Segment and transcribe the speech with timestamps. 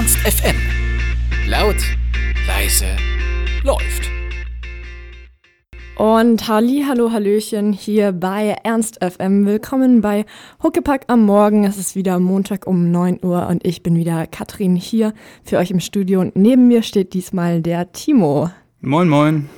[0.00, 0.56] Ernst FM.
[1.46, 1.76] Laut,
[2.46, 2.86] leise,
[3.62, 4.08] läuft.
[5.98, 9.44] Und Halli, hallo, hallöchen hier bei Ernst FM.
[9.44, 10.24] Willkommen bei
[10.62, 11.64] Huckepack am Morgen.
[11.64, 15.12] Es ist wieder Montag um 9 Uhr und ich bin wieder Katrin hier
[15.44, 18.48] für euch im Studio und neben mir steht diesmal der Timo.
[18.80, 19.50] Moin, moin.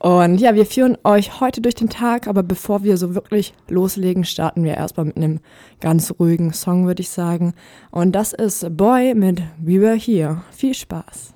[0.00, 4.24] Und ja, wir führen euch heute durch den Tag, aber bevor wir so wirklich loslegen,
[4.24, 5.40] starten wir erstmal mit einem
[5.80, 7.52] ganz ruhigen Song, würde ich sagen.
[7.90, 10.42] Und das ist Boy mit We Were Here.
[10.52, 11.34] Viel Spaß.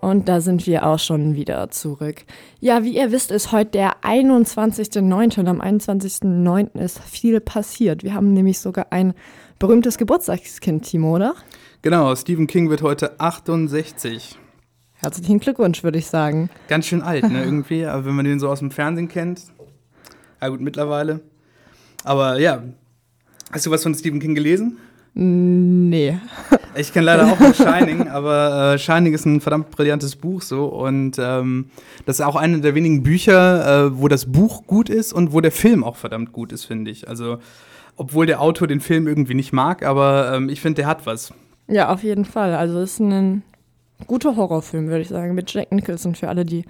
[0.00, 2.24] Und da sind wir auch schon wieder zurück.
[2.60, 5.40] Ja, wie ihr wisst, ist heute der 21.09.
[5.40, 6.78] und am 21.09.
[6.78, 8.04] ist viel passiert.
[8.04, 9.14] Wir haben nämlich sogar ein
[9.58, 11.34] berühmtes Geburtstagskind, Timo, oder?
[11.82, 14.38] Genau, Stephen King wird heute 68.
[14.98, 16.48] Herzlichen Glückwunsch, würde ich sagen.
[16.68, 17.84] Ganz schön alt, ne, irgendwie.
[17.84, 19.42] Aber wenn man den so aus dem Fernsehen kennt.
[20.40, 21.20] Ja, gut, mittlerweile.
[22.04, 22.62] Aber ja.
[23.52, 24.78] Hast du was von Stephen King gelesen?
[25.14, 26.18] Nee.
[26.78, 30.66] Ich kenne leider auch nur Shining, aber äh, Shining ist ein verdammt brillantes Buch so
[30.66, 31.70] und ähm,
[32.04, 35.40] das ist auch eine der wenigen Bücher, äh, wo das Buch gut ist und wo
[35.40, 37.08] der Film auch verdammt gut ist, finde ich.
[37.08, 37.38] Also
[37.96, 41.32] obwohl der Autor den Film irgendwie nicht mag, aber ähm, ich finde, der hat was.
[41.66, 42.54] Ja, auf jeden Fall.
[42.54, 43.42] Also es ist ein
[44.06, 46.64] guter Horrorfilm, würde ich sagen, mit Jack Nicholson für alle, die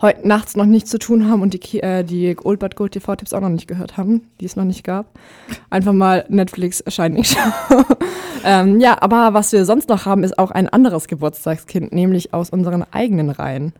[0.00, 3.32] heute nachts noch nichts zu tun haben und die, äh, die Old But Gold TV-Tipps
[3.32, 5.18] auch noch nicht gehört haben, die es noch nicht gab.
[5.70, 7.84] Einfach mal Netflix Shining schauen.
[8.44, 12.50] ähm, ja, aber was wir sonst noch haben, ist auch ein anderes Geburtstagskind, nämlich aus
[12.50, 13.72] unseren eigenen Reihen.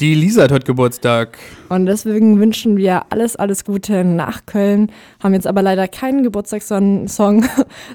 [0.00, 1.36] Die Lisa hat heute Geburtstag.
[1.68, 4.90] Und deswegen wünschen wir alles, alles Gute nach Köln.
[5.22, 7.06] Haben jetzt aber leider keinen Geburtstagssong,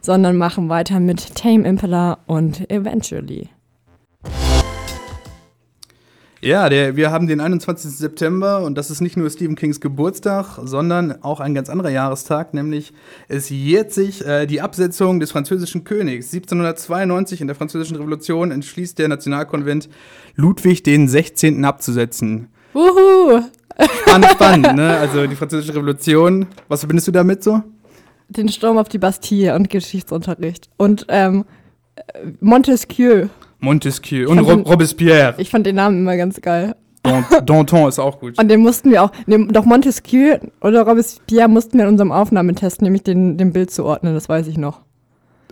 [0.01, 3.49] sondern machen weiter mit Tame Impala und Eventually.
[6.45, 7.89] Ja, der, wir haben den 21.
[7.89, 12.53] September und das ist nicht nur Stephen Kings Geburtstag, sondern auch ein ganz anderer Jahrestag,
[12.53, 12.93] nämlich
[13.27, 16.31] es jährt sich äh, die Absetzung des französischen Königs.
[16.31, 19.89] 1792 in der Französischen Revolution entschließt der Nationalkonvent,
[20.35, 21.65] Ludwig den 16.
[21.65, 22.49] abzusetzen.
[22.73, 23.41] Wuhu!
[24.03, 24.97] Spannend, spannend, ne?
[24.97, 27.63] Also die Französische Revolution, was verbindest du damit so?
[28.29, 30.69] Den Sturm auf die Bastille und Geschichtsunterricht.
[30.77, 31.45] Und ähm,
[32.39, 33.29] Montesquieu.
[33.65, 35.33] Montesquieu und Rob Robespierre.
[35.37, 36.75] Ich fand den Namen immer ganz geil.
[37.45, 38.39] Danton ist auch gut.
[38.39, 42.81] Und den mussten wir auch, ne, doch Montesquieu oder Robespierre mussten wir in unserem Aufnahmetest
[42.81, 44.81] nämlich den, dem Bild zuordnen, das weiß ich noch.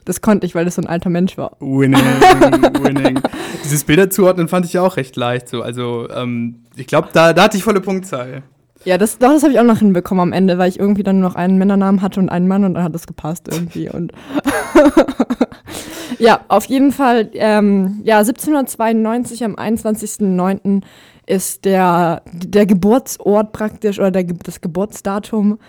[0.05, 1.55] Das konnte ich, weil das so ein alter Mensch war.
[1.59, 2.01] Winning,
[2.83, 3.19] winning.
[3.63, 5.47] Dieses Bilder zuordnen fand ich ja auch recht leicht.
[5.47, 5.61] So.
[5.61, 8.43] Also ähm, ich glaube, da, da hatte ich volle Punktzahl.
[8.83, 11.19] Ja, das, doch, das habe ich auch noch hinbekommen am Ende, weil ich irgendwie dann
[11.19, 13.89] nur noch einen Männernamen hatte und einen Mann und dann hat das gepasst irgendwie.
[13.89, 14.11] Und
[16.19, 20.81] ja, auf jeden Fall, ähm, ja, 1792 am 21.09.
[21.25, 25.59] ist der, der Geburtsort praktisch oder der, das Geburtsdatum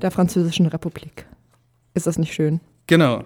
[0.00, 1.26] der Französischen Republik.
[1.94, 2.60] Ist das nicht schön?
[2.86, 3.24] Genau.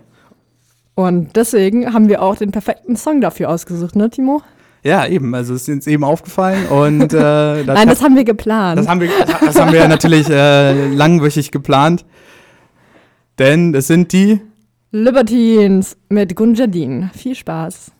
[0.94, 4.42] Und deswegen haben wir auch den perfekten Song dafür ausgesucht, ne, Timo?
[4.82, 5.34] Ja, eben.
[5.34, 7.18] Also es ist uns eben aufgefallen und äh,
[7.64, 8.78] das Nein, das haben wir geplant.
[8.78, 9.10] Das haben wir,
[9.44, 12.04] das haben wir natürlich äh, langwöchig geplant.
[13.38, 14.40] Denn es sind die
[14.92, 17.10] Libertines mit Gunjadin.
[17.12, 17.90] Viel Spaß.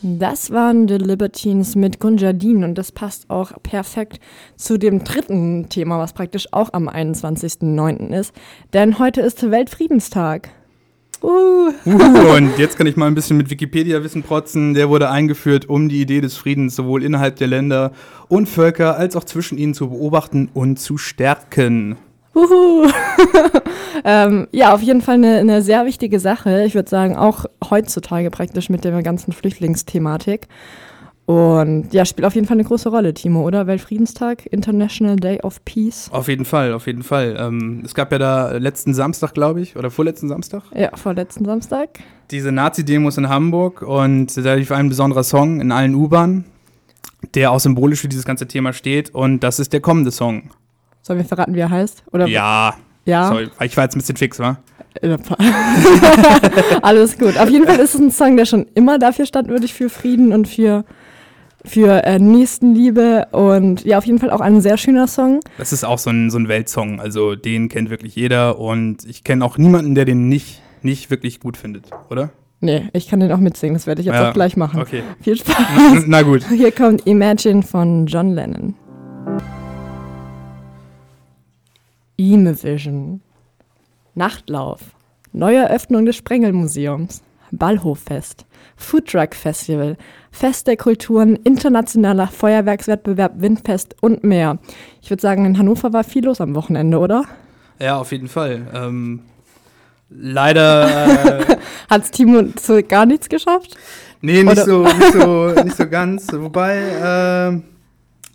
[0.00, 4.20] Das waren die Libertines mit Gunjadin und das passt auch perfekt
[4.56, 8.18] zu dem dritten Thema, was praktisch auch am 21.09.
[8.18, 8.32] ist.
[8.72, 10.48] Denn heute ist Weltfriedenstag.
[11.22, 11.70] Uh.
[11.86, 14.74] Uh, und jetzt kann ich mal ein bisschen mit Wikipedia-Wissen protzen.
[14.74, 17.92] Der wurde eingeführt, um die Idee des Friedens sowohl innerhalb der Länder
[18.28, 21.96] und Völker als auch zwischen ihnen zu beobachten und zu stärken.
[22.34, 22.88] Uhu.
[24.04, 26.64] ähm, ja, auf jeden Fall eine, eine sehr wichtige Sache.
[26.64, 30.48] Ich würde sagen, auch heutzutage praktisch mit der ganzen Flüchtlingsthematik.
[31.24, 33.66] Und ja, spielt auf jeden Fall eine große Rolle, Timo, oder?
[33.66, 36.08] Weltfriedenstag, International Day of Peace.
[36.10, 37.36] Auf jeden Fall, auf jeden Fall.
[37.38, 40.64] Ähm, es gab ja da letzten Samstag, glaube ich, oder vorletzten Samstag?
[40.74, 42.00] Ja, vorletzten Samstag.
[42.32, 46.44] Diese Nazi-Demos in Hamburg und da lief ein besonderer Song in allen U-Bahnen,
[47.34, 50.50] der auch symbolisch für dieses ganze Thema steht und das ist der kommende Song.
[51.02, 52.04] Sollen wir verraten, wie er heißt?
[52.12, 52.74] Oder ja.
[53.04, 53.28] Ja.
[53.28, 54.58] Sorry, ich war jetzt ein bisschen fix, wa?
[56.82, 57.36] Alles gut.
[57.38, 59.88] Auf jeden Fall ist es ein Song, der schon immer dafür stand, würde ich für
[59.88, 60.84] Frieden und für
[61.64, 65.38] für äh, Nächstenliebe und ja, auf jeden Fall auch ein sehr schöner Song.
[65.58, 69.22] Das ist auch so ein, so ein Weltsong, also den kennt wirklich jeder und ich
[69.22, 72.30] kenne auch niemanden, der den nicht, nicht wirklich gut findet, oder?
[72.60, 74.80] Nee, ich kann den auch mitsingen, das werde ich jetzt Ja, auch gleich machen.
[74.80, 75.04] okay.
[75.20, 75.56] Viel Spaß.
[75.94, 76.44] Na, na gut.
[76.48, 78.74] Hier kommt Imagine von John Lennon.
[82.30, 83.20] Imevision.
[84.14, 84.80] Nachtlauf.
[85.32, 87.22] Neueröffnung des Sprengelmuseums.
[87.50, 88.46] Ballhoffest.
[88.76, 89.96] Foodtruck Festival.
[90.30, 94.58] Fest der Kulturen, internationaler Feuerwerkswettbewerb, Windfest und mehr.
[95.02, 97.24] Ich würde sagen, in Hannover war viel los am Wochenende, oder?
[97.78, 98.66] Ja, auf jeden Fall.
[98.74, 99.20] Ähm,
[100.10, 101.38] Leider.
[101.48, 101.56] Äh,
[101.90, 103.76] Hat Timo zu gar nichts geschafft?
[104.20, 106.26] nee, nicht Oder- so, nicht, so, nicht so ganz.
[106.32, 106.78] Wobei,
[107.54, 107.60] äh,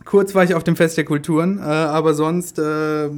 [0.05, 3.09] kurz war ich auf dem Fest der Kulturen, äh, aber sonst äh,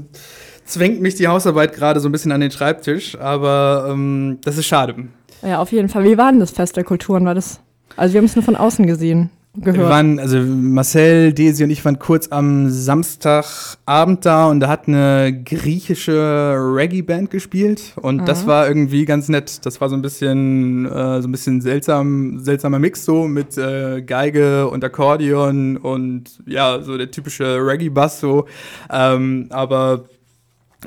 [0.69, 3.17] zwängt mich die Hausarbeit gerade so ein bisschen an den Schreibtisch.
[3.19, 4.95] Aber ähm, das ist schade.
[5.41, 6.03] Ja, auf jeden Fall.
[6.03, 7.25] Wie war denn das Fest der Kulturen?
[7.25, 7.59] War das.
[7.95, 9.89] Also wir haben es nur von außen gesehen, Wir gehört.
[9.89, 15.41] waren, also Marcel, Desi und ich waren kurz am Samstagabend da und da hat eine
[15.43, 19.65] griechische Reggae-Band gespielt und das war irgendwie ganz nett.
[19.65, 24.01] Das war so ein bisschen, äh, so ein bisschen seltsam, seltsamer Mix so mit äh,
[24.01, 28.45] Geige und Akkordeon und ja, so der typische Reggae-Bass so.
[28.89, 30.05] Ähm, aber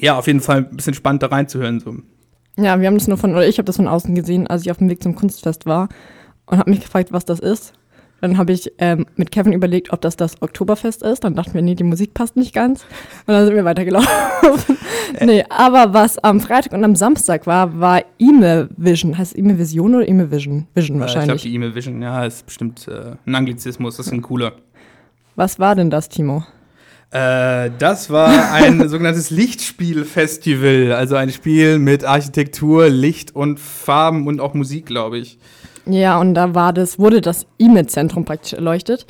[0.01, 1.97] ja, auf jeden Fall ein bisschen spannend da reinzuhören so.
[2.57, 4.71] Ja, wir haben das nur von, oder ich habe das von außen gesehen, als ich
[4.71, 5.89] auf dem Weg zum Kunstfest war
[6.47, 7.73] und habe mich gefragt, was das ist.
[8.21, 11.25] Dann habe ich ähm, mit Kevin überlegt, ob das das Oktoberfest ist.
[11.25, 12.85] Dann dachten wir, nee, die Musik passt nicht ganz.
[13.27, 14.09] Und dann sind wir weitergelaufen.
[15.21, 19.19] nee, aber was am Freitag und am Samstag war, war E-Mail Vision.
[19.19, 20.69] Heißt E-Mail Vision oder E-Mail Vision?
[20.73, 21.43] Vision Äh, ich glaube, wahrscheinlich.
[21.43, 24.53] die E-Mail Vision, ja, ist bestimmt äh, ein Anglizismus, das ist ein cooler.
[25.35, 26.45] was war denn das, Timo?
[27.13, 34.41] Äh, das war ein sogenanntes Lichtspielfestival, also ein Spiel mit Architektur, Licht und Farben und
[34.41, 35.39] auch Musik, glaube ich.
[35.85, 39.07] Ja, und da war das, wurde das E-Mail-Zentrum praktisch erleuchtet.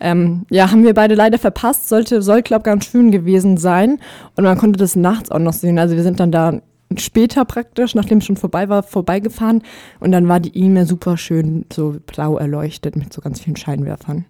[0.00, 1.88] Ähm, ja, haben wir beide leider verpasst.
[1.88, 3.98] Sollte, soll, glaub, ganz schön gewesen sein.
[4.36, 5.78] Und man konnte das nachts auch noch sehen.
[5.78, 6.60] Also wir sind dann da
[6.96, 9.62] später praktisch, nachdem es schon vorbei war, vorbeigefahren.
[10.00, 14.26] Und dann war die E-Mail super schön so blau erleuchtet mit so ganz vielen Scheinwerfern.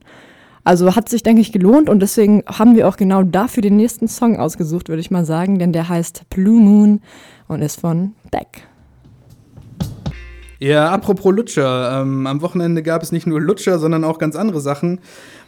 [0.69, 4.07] Also hat sich, denke ich, gelohnt und deswegen haben wir auch genau dafür den nächsten
[4.07, 7.01] Song ausgesucht, würde ich mal sagen, denn der heißt Blue Moon
[7.47, 8.69] und ist von Beck.
[10.59, 14.61] Ja, apropos Lutscher, ähm, am Wochenende gab es nicht nur Lutscher, sondern auch ganz andere
[14.61, 15.01] Sachen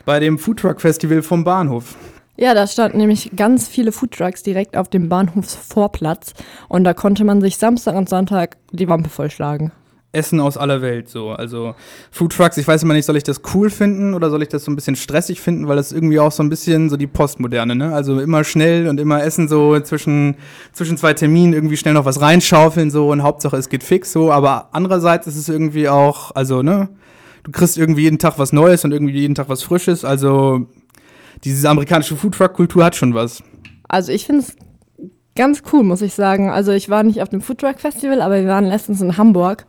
[0.06, 1.96] bei dem Foodtruck Festival vom Bahnhof.
[2.38, 6.32] Ja, da standen nämlich ganz viele Foodtrucks direkt auf dem Bahnhofsvorplatz
[6.68, 9.70] und da konnte man sich Samstag und Sonntag die Wampe vollschlagen.
[10.12, 11.30] Essen aus aller Welt, so.
[11.30, 11.74] Also
[12.10, 14.72] Foodtrucks, ich weiß immer nicht, soll ich das cool finden oder soll ich das so
[14.72, 17.94] ein bisschen stressig finden, weil das irgendwie auch so ein bisschen so die Postmoderne, ne?
[17.94, 20.36] Also immer schnell und immer essen so zwischen,
[20.72, 24.32] zwischen zwei Terminen irgendwie schnell noch was reinschaufeln so und Hauptsache es geht fix so.
[24.32, 26.88] Aber andererseits ist es irgendwie auch, also, ne?
[27.44, 30.04] Du kriegst irgendwie jeden Tag was Neues und irgendwie jeden Tag was Frisches.
[30.04, 30.66] Also
[31.44, 33.42] diese amerikanische Foodtruck-Kultur hat schon was.
[33.88, 34.56] Also ich finde es
[35.36, 36.50] ganz cool, muss ich sagen.
[36.50, 39.66] Also ich war nicht auf dem Foodtruck Festival, aber wir waren letztens in Hamburg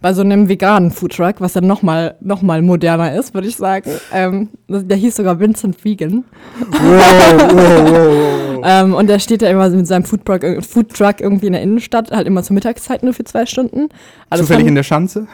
[0.00, 3.90] bei so einem veganen Foodtruck, was dann nochmal noch mal moderner ist, würde ich sagen.
[4.12, 6.24] Ähm, der hieß sogar Vincent Vegan.
[8.62, 12.10] Ähm, und der steht da immer mit seinem Foodtruck, äh, Foodtruck irgendwie in der Innenstadt,
[12.10, 13.88] halt immer zur Mittagszeit nur für zwei Stunden.
[14.28, 15.26] Also Zufällig in der Schanze?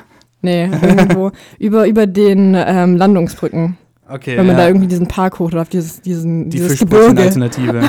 [0.43, 3.77] Nee, irgendwo über, über den ähm, Landungsbrücken.
[4.09, 4.37] Okay.
[4.37, 4.63] Wenn man ja.
[4.63, 7.21] da irgendwie diesen Park hochläuft, dieses, diesen, die dieses Gebirge.
[7.21, 7.83] Fischbrötchen-Alternative.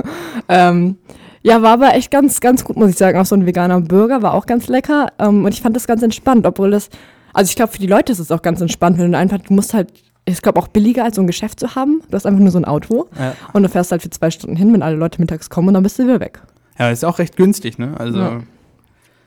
[0.52, 0.96] Ähm,
[1.42, 3.18] ja, war aber echt ganz, ganz gut, muss ich sagen.
[3.18, 5.08] Auch so ein veganer Burger war auch ganz lecker.
[5.18, 6.90] Ähm, und ich fand das ganz entspannt, obwohl das,
[7.32, 9.54] also ich glaube, für die Leute ist es auch ganz entspannt, wenn du einfach, du
[9.54, 9.92] musst halt,
[10.26, 12.02] ich glaube auch billiger als so ein Geschäft zu haben.
[12.10, 13.34] Du hast einfach nur so ein Auto ja.
[13.52, 15.82] und du fährst halt für zwei Stunden hin, wenn alle Leute mittags kommen und dann
[15.82, 16.42] bist du wieder weg.
[16.78, 17.94] ja, ist auch recht günstig, ne?
[17.98, 18.18] Also.
[18.18, 18.40] Ja.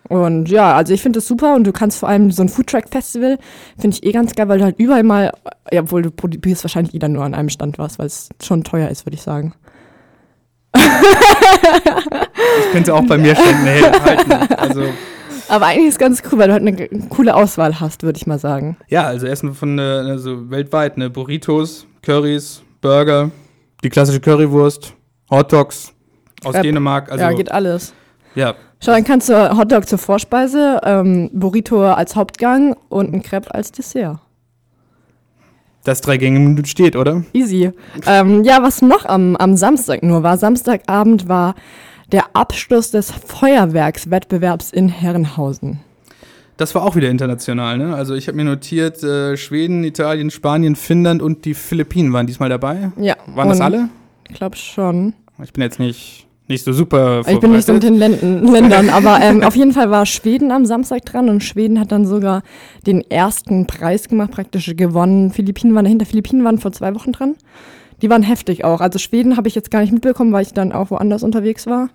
[0.09, 3.39] Und ja, also ich finde das super und du kannst vor allem so ein Foodtruck-Festival,
[3.79, 5.31] finde ich eh ganz geil, weil du halt überall mal,
[5.71, 8.89] ja, obwohl du probierst wahrscheinlich jeder nur an einem Stand was, weil es schon teuer
[8.89, 9.53] ist, würde ich sagen.
[10.75, 13.65] Ich könnte auch bei mir Ständen
[14.03, 14.31] halten.
[14.57, 14.83] Also,
[15.49, 18.27] Aber eigentlich ist es ganz cool, weil du halt eine coole Auswahl hast, würde ich
[18.27, 18.77] mal sagen.
[18.87, 21.09] ja, also Essen von äh, also weltweit, ne?
[21.09, 23.31] Burritos, Currys, Burger,
[23.83, 24.93] die klassische Currywurst,
[25.29, 25.93] Hotdogs
[26.43, 26.67] aus Crepe.
[26.67, 27.11] Dänemark.
[27.11, 27.93] Also, ja, geht alles.
[28.35, 28.55] ja.
[28.83, 33.71] Schau, dann kannst du Hotdog zur Vorspeise, ähm, Burrito als Hauptgang und ein Crepe als
[33.71, 34.19] Dessert.
[35.83, 37.23] Das drei Gänge Menü steht, oder?
[37.33, 37.71] Easy.
[38.07, 41.55] ähm, ja, was noch am, am Samstag nur war, Samstagabend war
[42.11, 45.79] der Abschluss des Feuerwerkswettbewerbs in Herrenhausen.
[46.57, 47.95] Das war auch wieder international, ne?
[47.95, 52.49] Also ich habe mir notiert, äh, Schweden, Italien, Spanien, Finnland und die Philippinen waren diesmal
[52.49, 52.91] dabei.
[52.97, 53.15] Ja.
[53.27, 53.89] Waren das alle?
[54.29, 55.13] Ich glaube schon.
[55.43, 58.89] Ich bin jetzt nicht, nicht so super Ich bin nicht so mit den Länden, Ländern,
[58.91, 62.43] aber ähm, auf jeden Fall war Schweden am Samstag dran und Schweden hat dann sogar
[62.85, 65.31] den ersten Preis gemacht, praktisch gewonnen.
[65.31, 66.05] Philippinen waren dahinter.
[66.05, 67.35] Philippinen waren vor zwei Wochen dran.
[68.01, 68.81] Die waren heftig auch.
[68.81, 71.89] Also Schweden habe ich jetzt gar nicht mitbekommen, weil ich dann auch woanders unterwegs war.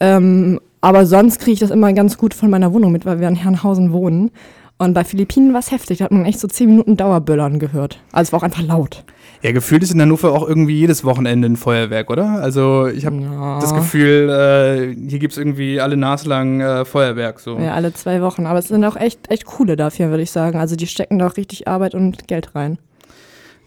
[0.00, 3.28] Ähm, aber sonst kriege ich das immer ganz gut von meiner Wohnung mit, weil wir
[3.28, 4.30] in Herrenhausen wohnen.
[4.78, 5.98] Und bei Philippinen war es heftig.
[5.98, 8.00] Da hat man echt so zehn Minuten Dauerböllern gehört.
[8.12, 9.04] Also es war auch einfach laut.
[9.42, 12.40] Ja, gefühlt ist in Hannover auch irgendwie jedes Wochenende ein Feuerwerk, oder?
[12.42, 13.58] Also ich habe Ja.
[13.60, 17.38] das Gefühl, äh, hier gibt es irgendwie alle naslang äh, Feuerwerk.
[17.40, 17.58] So.
[17.58, 18.46] Ja, alle zwei Wochen.
[18.46, 20.58] Aber es sind auch echt, echt coole dafür, würde ich sagen.
[20.58, 22.78] Also die stecken da auch richtig Arbeit und Geld rein.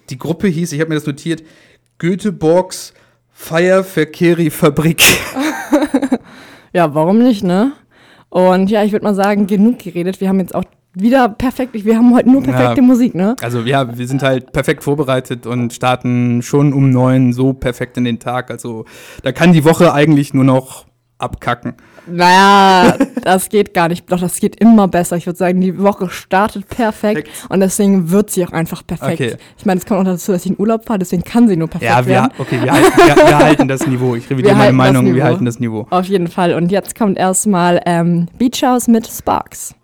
[0.10, 1.44] Die Gruppe hieß, ich habe mir das notiert,
[2.00, 2.94] Göteborgs
[3.32, 5.04] Feierverkehri Fabrik.
[6.72, 7.72] Ja, warum nicht, ne?
[8.30, 10.22] Und ja, ich würde mal sagen, genug geredet.
[10.22, 10.64] Wir haben jetzt auch
[11.02, 12.88] wieder perfekt, wir haben heute nur perfekte Ja.
[12.88, 13.36] Musik, ne?
[13.42, 18.04] Also ja, wir sind halt perfekt vorbereitet und starten schon um neun so perfekt in
[18.06, 18.52] den Tag.
[18.52, 18.86] Also
[19.24, 20.86] da kann die Woche eigentlich nur noch
[21.20, 21.74] abkacken.
[22.08, 24.10] Naja, das geht gar nicht.
[24.12, 25.18] Doch, das geht immer besser.
[25.18, 27.30] Ich würde sagen, die Woche startet perfekt Perfekt.
[27.50, 29.22] und deswegen wird sie auch einfach perfekt.
[29.22, 29.36] Okay.
[29.58, 31.68] Ich meine, es kommt auch dazu, dass ich in Urlaub fahre, deswegen kann sie nur
[31.68, 32.32] perfekt Ja, wir, werden.
[32.38, 34.16] okay, wir halten, wir, wir halten das Niveau.
[34.16, 35.88] Ich revidiere meine Meinung, wir halten das Niveau.
[35.90, 36.54] Auf jeden Fall.
[36.54, 39.76] Und jetzt kommt erstmal ähm, Beach House mit Sparks.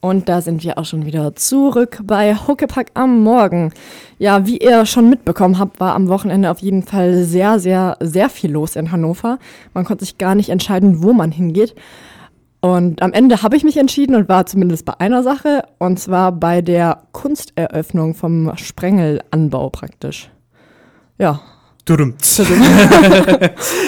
[0.00, 3.72] Und da sind wir auch schon wieder zurück bei Huckepack am Morgen.
[4.18, 8.30] Ja, wie ihr schon mitbekommen habt, war am Wochenende auf jeden Fall sehr, sehr, sehr
[8.30, 9.38] viel los in Hannover.
[9.74, 11.74] Man konnte sich gar nicht entscheiden, wo man hingeht.
[12.60, 16.32] Und am Ende habe ich mich entschieden und war zumindest bei einer Sache, und zwar
[16.32, 20.30] bei der Kunsteröffnung vom Sprengelanbau praktisch.
[21.18, 21.40] Ja.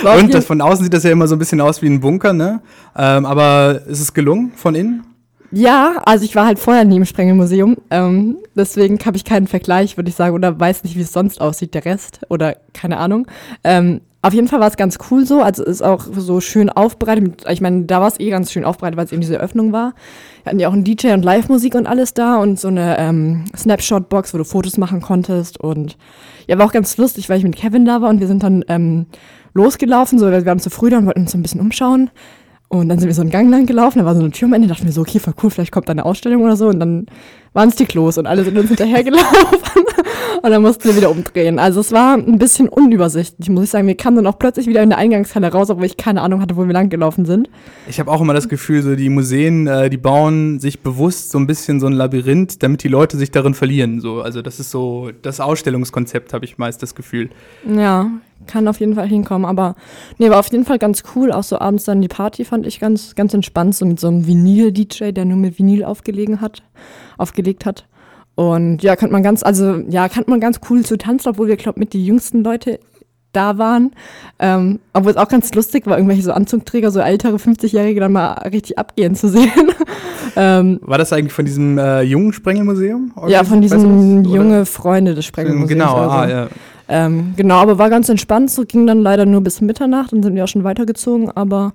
[0.17, 2.63] Und von außen sieht das ja immer so ein bisschen aus wie ein Bunker, ne?
[2.97, 5.05] Ähm, aber ist es gelungen von innen?
[5.53, 9.97] Ja, also ich war halt vorher nie im Sprengelmuseum, ähm, deswegen habe ich keinen Vergleich,
[9.97, 13.27] würde ich sagen, oder weiß nicht, wie es sonst aussieht, der Rest, oder keine Ahnung.
[13.65, 17.45] Ähm, auf jeden Fall war es ganz cool so, also ist auch so schön aufbereitet.
[17.49, 19.95] Ich meine, da war es eh ganz schön aufbereitet, weil es eben diese Öffnung war.
[20.43, 23.47] Wir hatten ja auch einen DJ und Live-Musik und alles da und so eine ähm,
[23.57, 25.97] Snapshot-Box, wo du Fotos machen konntest und
[26.47, 28.63] ja, war auch ganz lustig, weil ich mit Kevin da war und wir sind dann
[28.69, 29.07] ähm,
[29.55, 32.11] losgelaufen, so, wir waren zu früh da und wollten uns so ein bisschen umschauen.
[32.73, 34.53] Und dann sind wir so einen Gang lang gelaufen, da war so eine Tür am
[34.53, 36.69] Ende, dachten wir so, okay, voll cool, vielleicht kommt da eine Ausstellung oder so.
[36.69, 37.07] Und dann
[37.53, 39.83] waren es die Klos und alle sind uns hinterhergelaufen.
[40.43, 41.59] und dann mussten wir wieder umdrehen.
[41.59, 43.89] Also es war ein bisschen unübersichtlich, muss ich sagen.
[43.89, 46.57] Wir kamen dann auch plötzlich wieder in der Eingangshalle raus, obwohl ich keine Ahnung hatte,
[46.57, 47.51] wo wir lang gelaufen sind.
[47.89, 51.39] Ich habe auch immer das Gefühl, so die Museen, äh, die bauen sich bewusst so
[51.39, 54.01] ein bisschen so ein Labyrinth, damit die Leute sich darin verlieren.
[54.01, 57.31] So, also das ist so das Ausstellungskonzept, habe ich meist das Gefühl.
[57.67, 58.09] Ja,
[58.47, 59.45] kann auf jeden Fall hinkommen.
[59.45, 59.75] Aber
[60.19, 61.33] nee, war auf jeden Fall ganz cool.
[61.33, 64.27] Auch so abends dann die Party fand ich ganz, ganz entspannt, so mit so einem
[64.27, 66.63] Vinyl-DJ, der nur mit Vinyl aufgelegen hat,
[67.19, 67.87] aufgelegt hat.
[68.35, 71.57] Und ja, könnte man ganz, also ja, kann man ganz cool zu tanzen, obwohl wir,
[71.57, 72.81] glaube mit die jüngsten Leute
[73.33, 73.93] da waren.
[74.39, 78.33] Ähm, obwohl es auch ganz lustig war, irgendwelche so Anzugträger, so ältere 50-Jährige dann mal
[78.49, 79.51] richtig abgehen zu sehen.
[80.37, 83.13] ähm, War das eigentlich von diesem äh, jungen Sprengelmuseum?
[83.29, 85.69] ja, von Weißt du junge Freunde des Sprengelmuseums.
[85.69, 86.11] Genau, oder so.
[86.11, 86.49] ah, ja.
[86.91, 88.51] Ähm, genau, aber war ganz entspannt.
[88.51, 91.73] So ging dann leider nur bis Mitternacht und sind wir auch schon weitergezogen, aber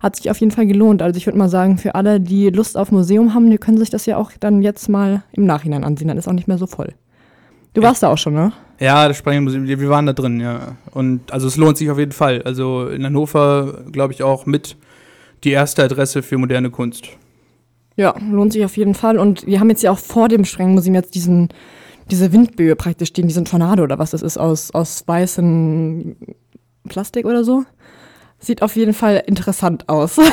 [0.00, 1.02] hat sich auf jeden Fall gelohnt.
[1.02, 3.90] Also ich würde mal sagen, für alle, die Lust auf Museum haben, die können sich
[3.90, 6.08] das ja auch dann jetzt mal im Nachhinein ansehen.
[6.08, 6.94] Dann ist auch nicht mehr so voll.
[7.74, 8.52] Du warst da auch schon, ne?
[8.80, 10.76] Ja, das Sprengelmuseum, wir wir waren da drin, ja.
[10.92, 12.42] Und also es lohnt sich auf jeden Fall.
[12.42, 14.76] Also in Hannover, glaube ich, auch mit
[15.42, 17.08] die erste Adresse für moderne Kunst.
[17.96, 19.18] Ja, lohnt sich auf jeden Fall.
[19.18, 21.48] Und wir haben jetzt ja auch vor dem Sprengmuseum jetzt diesen,
[22.10, 26.16] diese Windböe praktisch stehen, diesen Tornado oder was das ist, aus, aus weißem
[26.88, 27.64] Plastik oder so.
[28.38, 30.18] Sieht auf jeden Fall interessant aus.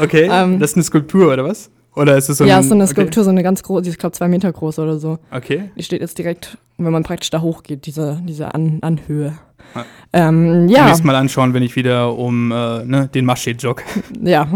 [0.00, 0.58] Okay, Ähm.
[0.58, 1.70] das ist eine Skulptur, oder was?
[1.94, 2.92] Oder ist es so ja, ein, ist so eine okay.
[2.92, 5.18] Skulptur, so eine ganz große, die ist, glaube zwei Meter groß oder so.
[5.30, 5.70] Okay.
[5.76, 9.34] Die steht jetzt direkt, wenn man praktisch da hochgeht, diese, diese An Anhöhe.
[9.74, 9.84] Ja.
[10.12, 10.84] Ähm, Ja.
[10.84, 13.82] Nächstes Mal anschauen, wenn ich wieder um äh, ne, den Maschee jog.
[14.22, 14.46] ja.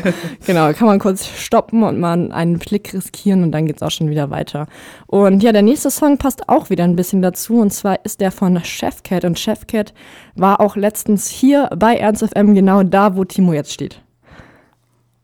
[0.46, 4.08] genau, kann man kurz stoppen und mal einen Blick riskieren und dann geht's auch schon
[4.08, 4.66] wieder weiter.
[5.06, 8.30] Und ja, der nächste Song passt auch wieder ein bisschen dazu und zwar ist der
[8.32, 9.92] von Chefcat und Chefcat
[10.34, 14.00] war auch letztens hier bei Ernst FM genau da, wo Timo jetzt steht.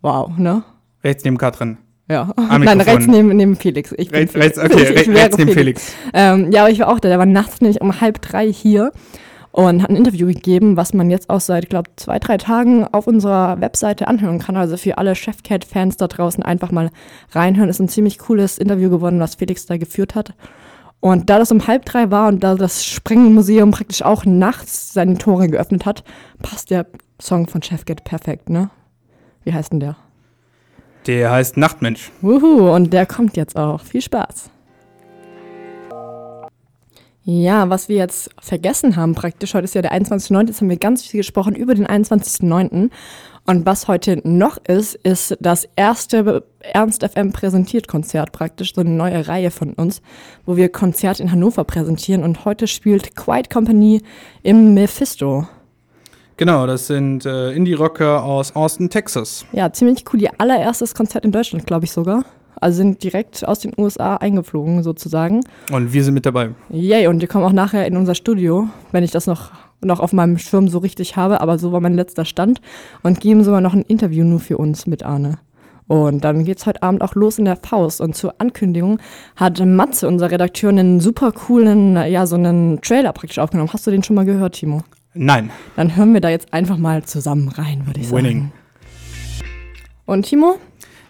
[0.02, 0.62] Wow, ne?
[1.02, 1.78] Rechts neben Katrin.
[2.11, 2.33] Ja.
[2.37, 3.92] Nein, rechts neben, neben Felix.
[3.97, 4.59] Ich Rechts, Felix.
[4.59, 5.92] rechts, okay, Ich- ich rechts neben Felix.
[6.14, 7.09] Ähm, ja, aber ich war auch da.
[7.09, 8.92] Der war nachts nämlich um halb drei hier
[9.58, 13.08] und hat ein Interview gegeben, was man jetzt auch seit, glaube zwei, drei Tagen auf
[13.08, 14.56] unserer Webseite anhören kann.
[14.56, 16.90] Also für alle Chefcat-Fans da draußen einfach mal
[17.32, 17.68] reinhören.
[17.68, 20.34] Ist ein ziemlich cooles Interview geworden, was Felix da geführt hat.
[21.00, 25.18] Und da das um halb drei war und da das Sprengelmuseum praktisch auch nachts seine
[25.18, 26.04] Tore geöffnet hat,
[26.40, 26.86] passt der
[27.20, 28.70] Song von Chefcat perfekt, ne?
[29.42, 29.96] Wie heißt denn der?
[31.08, 32.12] Der heißt Nachtmensch.
[32.20, 33.80] Wuhu, und der kommt jetzt auch.
[33.80, 34.50] Viel Spaß.
[37.30, 40.78] Ja, was wir jetzt vergessen haben praktisch, heute ist ja der 21.09., jetzt haben wir
[40.78, 42.88] ganz viel gesprochen über den 21.09.
[43.44, 48.88] Und was heute noch ist, ist das erste Ernst FM präsentiert Konzert praktisch, so eine
[48.88, 50.00] neue Reihe von uns,
[50.47, 52.25] wo wir Konzert in Hannover präsentieren.
[52.25, 54.00] Und heute spielt Quiet Company
[54.42, 55.47] im Mephisto.
[56.38, 59.44] Genau, das sind äh, Indie-Rocker aus Austin, Texas.
[59.52, 60.23] Ja, ziemlich cool.
[60.23, 62.25] Ihr allererstes Konzert in Deutschland, glaube ich sogar.
[62.60, 65.40] Also sind direkt aus den USA eingeflogen sozusagen.
[65.72, 66.50] Und wir sind mit dabei.
[66.70, 70.12] Yay, und die kommen auch nachher in unser Studio, wenn ich das noch, noch auf
[70.12, 72.60] meinem Schirm so richtig habe, aber so war mein letzter Stand.
[73.02, 75.38] Und geben sogar noch ein Interview nur für uns mit Arne.
[75.88, 78.00] Und dann geht's heute Abend auch los in der Faust.
[78.00, 78.98] Und zur Ankündigung
[79.36, 83.72] hat Matze, unser Redakteur, einen super coolen, ja, so einen Trailer praktisch aufgenommen.
[83.72, 84.82] Hast du den schon mal gehört, Timo?
[85.14, 85.50] Nein.
[85.76, 88.22] Dann hören wir da jetzt einfach mal zusammen rein, würde ich sagen.
[88.22, 88.52] Winning.
[90.04, 90.56] Und Timo?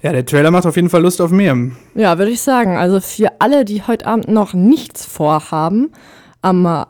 [0.02, 1.56] Ja, der Trailer macht auf jeden Fall Lust auf mehr.
[1.94, 2.76] Ja, würde ich sagen.
[2.76, 5.90] Also für alle, die heute Abend noch nichts vorhaben,
[6.40, 6.84] am, äh,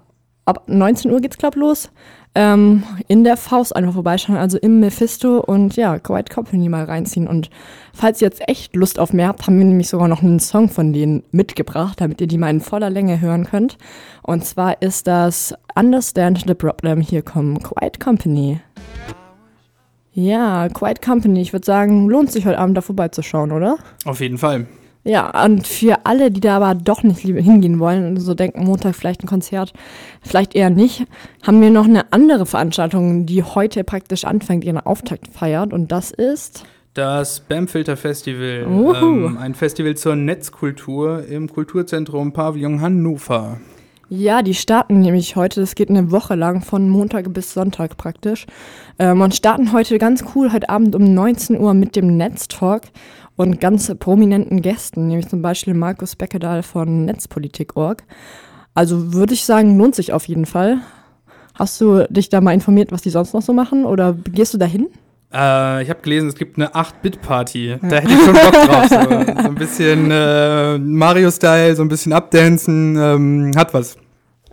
[0.44, 1.90] ab 19 Uhr geht's, glaub los.
[2.34, 7.26] Ähm, in der Faust einfach vorbeischauen, also im Mephisto und ja, Quiet Company mal reinziehen.
[7.26, 7.48] Und
[7.94, 10.68] falls ihr jetzt echt Lust auf mehr habt, haben wir nämlich sogar noch einen Song
[10.68, 13.78] von denen mitgebracht, damit ihr die mal in voller Länge hören könnt.
[14.22, 17.00] Und zwar ist das Understand the Problem.
[17.00, 18.60] Hier kommen Quiet Company.
[20.18, 21.40] Ja, Quiet Company.
[21.40, 23.78] Ich würde sagen, lohnt sich heute Abend da vorbeizuschauen, oder?
[24.04, 24.66] Auf jeden Fall.
[25.04, 28.64] Ja, und für alle, die da aber doch nicht lieber hingehen wollen und so denken,
[28.64, 29.72] Montag vielleicht ein Konzert,
[30.20, 31.06] vielleicht eher nicht,
[31.46, 35.72] haben wir noch eine andere Veranstaltung, die heute praktisch anfängt, ihren Auftakt feiert.
[35.72, 36.64] Und das ist.
[36.94, 38.66] Das Bamfilter Festival.
[39.00, 43.60] Ähm, ein Festival zur Netzkultur im Kulturzentrum Pavillon Hannover.
[44.10, 48.46] Ja, die starten nämlich heute, das geht eine Woche lang, von Montag bis Sonntag praktisch.
[48.98, 52.84] Ähm, und starten heute ganz cool, heute Abend um 19 Uhr mit dem Netztalk
[53.36, 58.02] und ganz prominenten Gästen, nämlich zum Beispiel Markus Beckedahl von Netzpolitik.org.
[58.72, 60.78] Also würde ich sagen, lohnt sich auf jeden Fall.
[61.54, 64.58] Hast du dich da mal informiert, was die sonst noch so machen oder gehst du
[64.58, 64.88] dahin?
[65.32, 67.76] Äh, ich habe gelesen, es gibt eine 8-Bit-Party.
[67.82, 68.88] Da hätte ich schon Bock drauf.
[68.88, 68.97] So,
[69.42, 73.97] so ein bisschen äh, Mario-Style, so ein bisschen abdancen, ähm, hat was.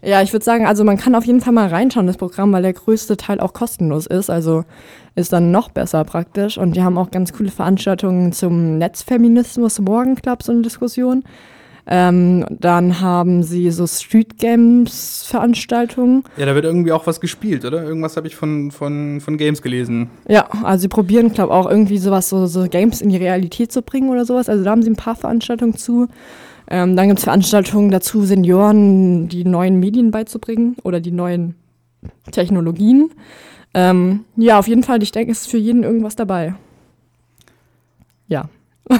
[0.03, 2.61] Ja, ich würde sagen, also man kann auf jeden Fall mal reinschauen, das Programm, weil
[2.61, 4.29] der größte Teil auch kostenlos ist.
[4.29, 4.63] Also
[5.15, 6.57] ist dann noch besser praktisch.
[6.57, 11.23] Und die haben auch ganz coole Veranstaltungen zum Netzfeminismus, Morgenclub, so eine Diskussion.
[11.87, 16.23] Ähm, dann haben sie so Street Games Veranstaltungen.
[16.35, 17.83] Ja, da wird irgendwie auch was gespielt, oder?
[17.83, 20.09] Irgendwas habe ich von, von, von Games gelesen.
[20.27, 23.83] Ja, also sie probieren, glaube auch irgendwie sowas, so, so Games in die Realität zu
[23.83, 24.49] bringen oder sowas.
[24.49, 26.07] Also da haben sie ein paar Veranstaltungen zu.
[26.67, 31.53] Ähm, dann gibt es Veranstaltungen dazu, Senioren die neuen Medien beizubringen oder die neuen
[32.31, 33.11] Technologien.
[33.75, 36.55] Ähm, ja, auf jeden Fall, ich denke, es ist für jeden irgendwas dabei.
[38.27, 38.49] Ja.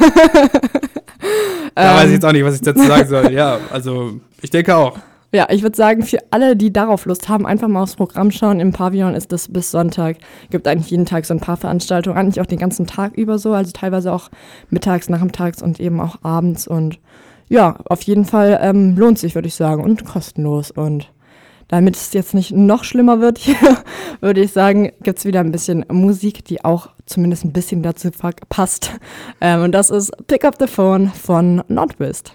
[1.76, 3.34] Da weiß ich Ähm, jetzt auch nicht, was ich dazu sagen soll.
[3.34, 4.98] Ja, also ich denke auch.
[5.34, 8.62] Ja, ich würde sagen, für alle, die darauf Lust haben, einfach mal aufs Programm schauen.
[8.62, 10.18] Im Pavillon ist das bis Sonntag.
[10.50, 13.52] Gibt eigentlich jeden Tag so ein paar Veranstaltungen, eigentlich auch den ganzen Tag über so,
[13.52, 14.30] also teilweise auch
[14.70, 16.68] mittags, nachmittags und eben auch abends.
[16.68, 17.00] Und
[17.50, 20.72] ja, auf jeden Fall ähm, lohnt sich, würde ich sagen, und kostenlos.
[20.72, 21.12] Und
[21.68, 23.56] damit es jetzt nicht noch schlimmer wird, hier,
[24.22, 28.10] würde ich sagen, gibt es wieder ein bisschen Musik, die auch zumindest ein bisschen dazu
[28.50, 28.92] passt.
[29.42, 32.34] Ähm, und das ist Pick Up the Phone von Nordwest.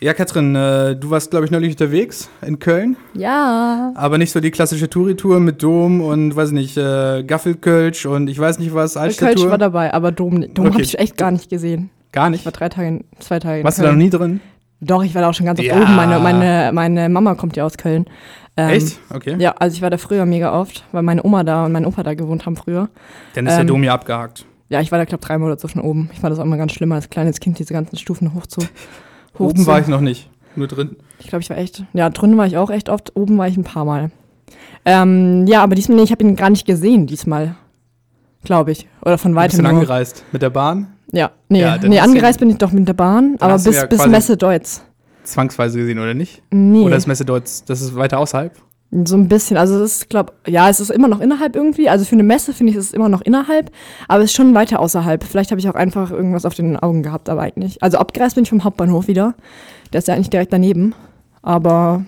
[0.00, 3.92] Ja, Katrin, äh, du warst, glaube ich, neulich unterwegs in Köln, Ja.
[3.94, 8.38] aber nicht so die klassische Touri-Tour mit Dom und, weiß nicht, äh, Gaffelkölsch und ich
[8.38, 9.50] weiß nicht was, Kölsch Altstadttour.
[9.50, 10.74] war dabei, aber Dom, Dom Okay.
[10.74, 11.88] habe ich echt gar nicht gesehen.
[12.12, 12.44] Gar Ich nicht.
[12.44, 14.40] war drei Tage, zwei Tage in Warst du da noch nie drin?
[14.84, 15.80] Doch, ich war da auch schon ganz oft Ja.
[15.80, 15.94] oben.
[15.96, 18.06] Meine, meine, meine Mama kommt ja aus Köln.
[18.56, 18.98] Ähm, Echt?
[19.10, 19.36] Okay.
[19.38, 22.02] Ja, also ich war da früher mega oft, weil meine Oma da und mein Opa
[22.02, 22.88] da gewohnt haben früher.
[23.34, 24.46] Dann ist der Ähm, Dom ja abgehakt.
[24.68, 26.08] Ja, ich war da, glaube dreimal oder so schon oben.
[26.12, 28.60] Ich fand das auch immer ganz schlimm, als kleines Kind diese ganzen Stufen hoch zu.
[28.60, 28.66] Hoch
[29.50, 29.66] Oben zu.
[29.66, 30.96] war ich noch nicht, nur drin.
[31.18, 31.84] Ich glaube, ich war echt.
[31.92, 33.14] Ja, drinnen war ich auch echt oft.
[33.16, 34.10] Oben war ich ein paar Mal.
[34.84, 37.56] Ähm, ja, aber diesmal, nee, ich habe ihn gar nicht gesehen, diesmal.
[38.44, 38.86] Glaube ich.
[39.02, 39.80] Oder von weitem dann nur.
[39.80, 43.36] angereist mit der Bahn, Ja, nee, Ja, nee angereist bin ich doch mit der Bahn,
[43.40, 44.82] aber bis, ja bis Messe Deutz.
[45.24, 46.42] zwangsweise gesehen, oder nicht?
[46.50, 48.52] Nee, Oder ist Messe Deutz, das ist weiter außerhalb?
[49.04, 49.56] so ein bisschen.
[49.56, 51.88] Also es ist, glaube ja, es ist immer noch innerhalb irgendwie.
[51.88, 53.70] Also für eine Messe finde ich, es ist immer noch innerhalb,
[54.06, 55.24] aber es ist schon weiter außerhalb.
[55.24, 57.82] Vielleicht habe ich auch einfach irgendwas auf den Augen gehabt, aber eigentlich nicht.
[57.82, 59.34] Also abgereist bin ich vom Hauptbahnhof wieder.
[59.92, 60.94] Der ist ja eigentlich direkt daneben.
[61.42, 62.04] Aber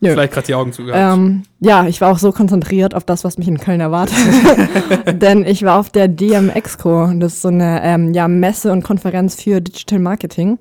[0.00, 0.10] Nö.
[0.12, 1.18] Vielleicht gerade die Augen zugehabt.
[1.18, 4.16] ähm, ja, ich war auch so konzentriert auf das, was mich in Köln erwartet.
[5.12, 7.12] Denn ich war auf der DMX-Co.
[7.18, 10.58] Das ist so eine ähm, ja, Messe und Konferenz für Digital Marketing.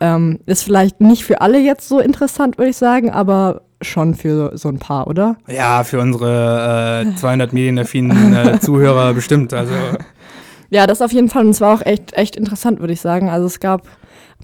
[0.00, 4.52] Ähm, ist vielleicht nicht für alle jetzt so interessant, würde ich sagen, aber schon für
[4.56, 5.36] so ein paar, oder?
[5.46, 9.52] Ja, für unsere äh, 200 medienaffinen äh, Zuhörer bestimmt.
[9.52, 9.72] Also
[10.70, 11.44] Ja, das auf jeden Fall.
[11.44, 13.28] Und es war auch echt, echt interessant, würde ich sagen.
[13.28, 13.82] Also es gab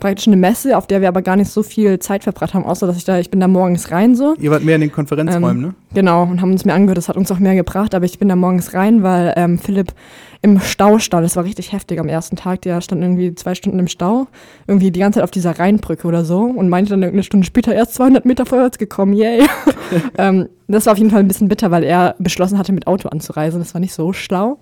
[0.00, 2.86] praktisch eine Messe, auf der wir aber gar nicht so viel Zeit verbracht haben, außer
[2.86, 4.34] dass ich da, ich bin da morgens rein so.
[4.38, 5.74] ihr wart mehr in den Konferenzräumen, ne?
[5.94, 8.28] Genau, und haben uns mir angehört, das hat uns auch mehr gebracht, aber ich bin
[8.28, 9.94] da morgens rein, weil ähm, Philipp
[10.42, 11.24] im Stau stand.
[11.24, 12.62] Das war richtig heftig am ersten Tag.
[12.62, 14.28] Der stand irgendwie zwei Stunden im Stau,
[14.66, 17.74] irgendwie die ganze Zeit auf dieser Rheinbrücke oder so und meinte dann eine Stunde später
[17.74, 19.42] erst 200 Meter vorwärts gekommen, yay.
[20.18, 23.08] ähm, das war auf jeden Fall ein bisschen bitter, weil er beschlossen hatte, mit Auto
[23.08, 23.60] anzureisen.
[23.60, 24.58] Das war nicht so schlau.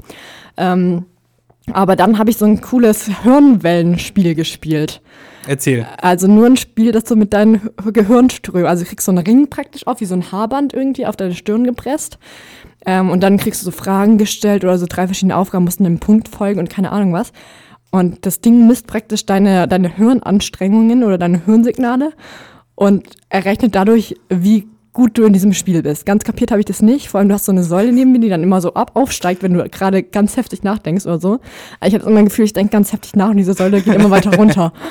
[0.56, 1.04] Ähm,
[1.72, 5.00] aber dann habe ich so ein cooles Hirnwellenspiel gespielt.
[5.46, 5.86] Erzähl.
[6.00, 9.48] Also nur ein Spiel, das du mit deinen Gehirnströmen, also du kriegst so einen Ring
[9.48, 12.18] praktisch auf, wie so ein Haarband irgendwie auf deine Stirn gepresst.
[12.86, 16.00] Ähm, und dann kriegst du so Fragen gestellt oder so drei verschiedene Aufgaben, mussten einem
[16.00, 17.32] Punkt folgen und keine Ahnung was.
[17.90, 22.12] Und das Ding misst praktisch deine, deine Hirnanstrengungen oder deine Hirnsignale
[22.74, 26.06] und errechnet dadurch, wie gut du in diesem Spiel bist.
[26.06, 27.08] Ganz kapiert habe ich das nicht.
[27.08, 29.42] Vor allem, du hast so eine Säule neben mir, die dann immer so ab aufsteigt,
[29.42, 31.40] wenn du gerade ganz heftig nachdenkst oder so.
[31.84, 34.10] Ich habe immer ein Gefühl, ich denke ganz heftig nach und diese Säule geht immer
[34.10, 34.72] weiter runter.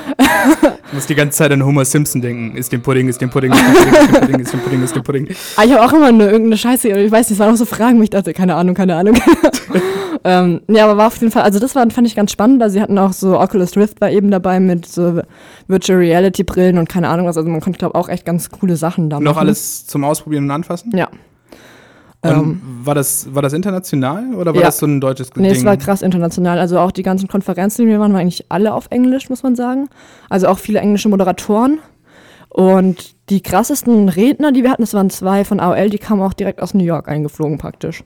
[0.89, 2.55] Du musst die ganze Zeit an Homer Simpson denken.
[2.55, 4.83] Ist dem Pudding, ist dem Pudding, ist dem Pudding, ist dem Pudding, ist dem Pudding,
[4.83, 5.27] ist dem Pudding.
[5.55, 7.65] Aber ich habe auch immer nur irgendeine Scheiße, ich weiß nicht, es waren auch so
[7.65, 9.15] Fragen, wo ich dachte, keine Ahnung, keine Ahnung.
[10.23, 12.73] ähm, ja, aber war auf jeden Fall, also das war, fand ich ganz spannend, also
[12.73, 15.21] sie hatten auch so Oculus Rift war eben dabei mit so
[15.67, 18.75] Virtual Reality Brillen und keine Ahnung was, also man konnte, glaube auch echt ganz coole
[18.77, 19.25] Sachen da machen.
[19.25, 20.91] Noch alles zum Ausprobieren und Anfassen?
[20.95, 21.09] Ja.
[22.25, 24.67] Ähm, war, das, war das international oder war Ja.
[24.67, 25.57] das so ein deutsches Nee, Ding?
[25.57, 26.57] es war krass international.
[26.57, 29.55] Also auch die ganzen Konferenzen, die wir waren, waren eigentlich alle auf Englisch, muss man
[29.55, 29.89] sagen.
[30.29, 31.79] Also auch viele englische Moderatoren.
[32.47, 36.33] Und die krassesten Redner, die wir hatten, das waren zwei von AOL, die kamen auch
[36.33, 38.05] direkt aus New York eingeflogen praktisch.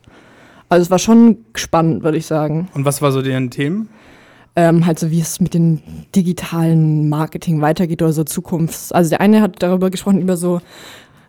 [0.69, 2.67] Also es war schon spannend, würde ich sagen.
[2.73, 3.89] Und was war so deren Themen?
[4.55, 5.81] Ähm, halt so, wie es mit dem
[6.15, 8.91] digitalen Marketing weitergeht oder so Zukunfts.
[8.91, 10.61] Also der eine hat darüber gesprochen, über so,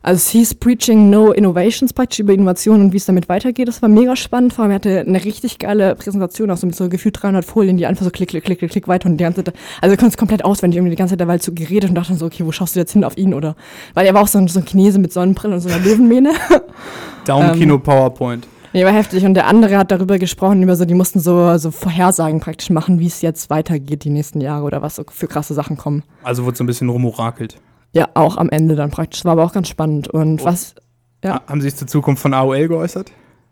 [0.02, 3.68] also es hieß Preaching No Innovations praktisch über Innovation und wie es damit weitergeht.
[3.68, 4.54] Das war mega spannend.
[4.54, 7.76] Vor allem er hatte eine richtig geile Präsentation, auch so mit so gefühlt 300 Folien,
[7.76, 10.00] die einfach so klick, klick, klick, klick, klick weiter und die ganze Zeit, also du
[10.00, 12.46] konntest komplett auswendig irgendwie die ganze Zeit dabei zu geredet und dachte dann so, okay,
[12.46, 13.56] wo schaust du jetzt hin auf ihn oder,
[13.92, 16.32] weil er war auch so ein, so ein Chinese mit Sonnenbrille und so einer Löwenmähne.
[17.26, 18.46] Daumenkino PowerPoint.
[18.78, 19.24] Nee, war heftig.
[19.24, 23.00] Und der andere hat darüber gesprochen, über so, die mussten so, so Vorhersagen praktisch machen,
[23.00, 26.04] wie es jetzt weitergeht die nächsten Jahre oder was so für krasse Sachen kommen.
[26.22, 27.56] Also wurde so ein bisschen rumorakelt.
[27.92, 29.24] Ja, auch am Ende dann praktisch.
[29.24, 30.06] War aber auch ganz spannend.
[30.06, 30.76] Und was,
[31.24, 31.34] Ja.
[31.34, 33.10] Ha- Haben Sie sich zur Zukunft von AOL geäußert?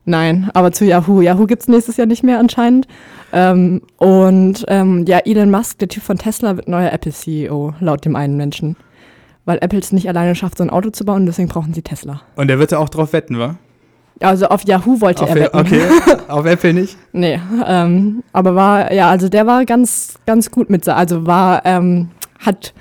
[0.09, 1.21] nein, aber zu Yahoo.
[1.21, 2.87] Yahoo gibt's nächstes Jahr nicht mehr anscheinend.
[3.33, 8.15] Ähm, und ähm, ja, Elon Musk, der Typ von Tesla, wird neuer Apple-CEO, laut dem
[8.15, 8.77] einen Menschen.
[9.45, 12.21] Weil Apple es nicht alleine schafft, so ein Auto zu bauen, deswegen brauchen sie Tesla.
[12.37, 13.57] Und der wird da auch drauf wetten, wa?
[14.21, 15.59] Also auf Yahoo wollte Auf, er wetten.
[15.59, 15.83] okay,
[16.29, 16.97] auf Apple nicht?
[17.13, 22.09] Nee, ähm, aber war, ja, also der war ganz, ganz gut mit, also war, ähm,
[22.39, 22.73] hat,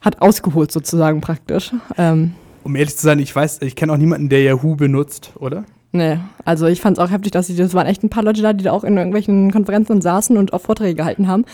[0.00, 1.72] hat ausgeholt sozusagen praktisch.
[1.98, 2.32] Ähm,
[2.64, 5.64] Um ehrlich zu sein, ich weiß, ich kenne auch niemanden, der Yahoo benutzt, oder?
[5.92, 8.42] nee, also ich fand es auch heftig, dass sie, das waren echt ein paar Leute
[8.42, 11.44] da, die da auch in irgendwelchen Konferenzen saßen und auch Vorträge gehalten haben.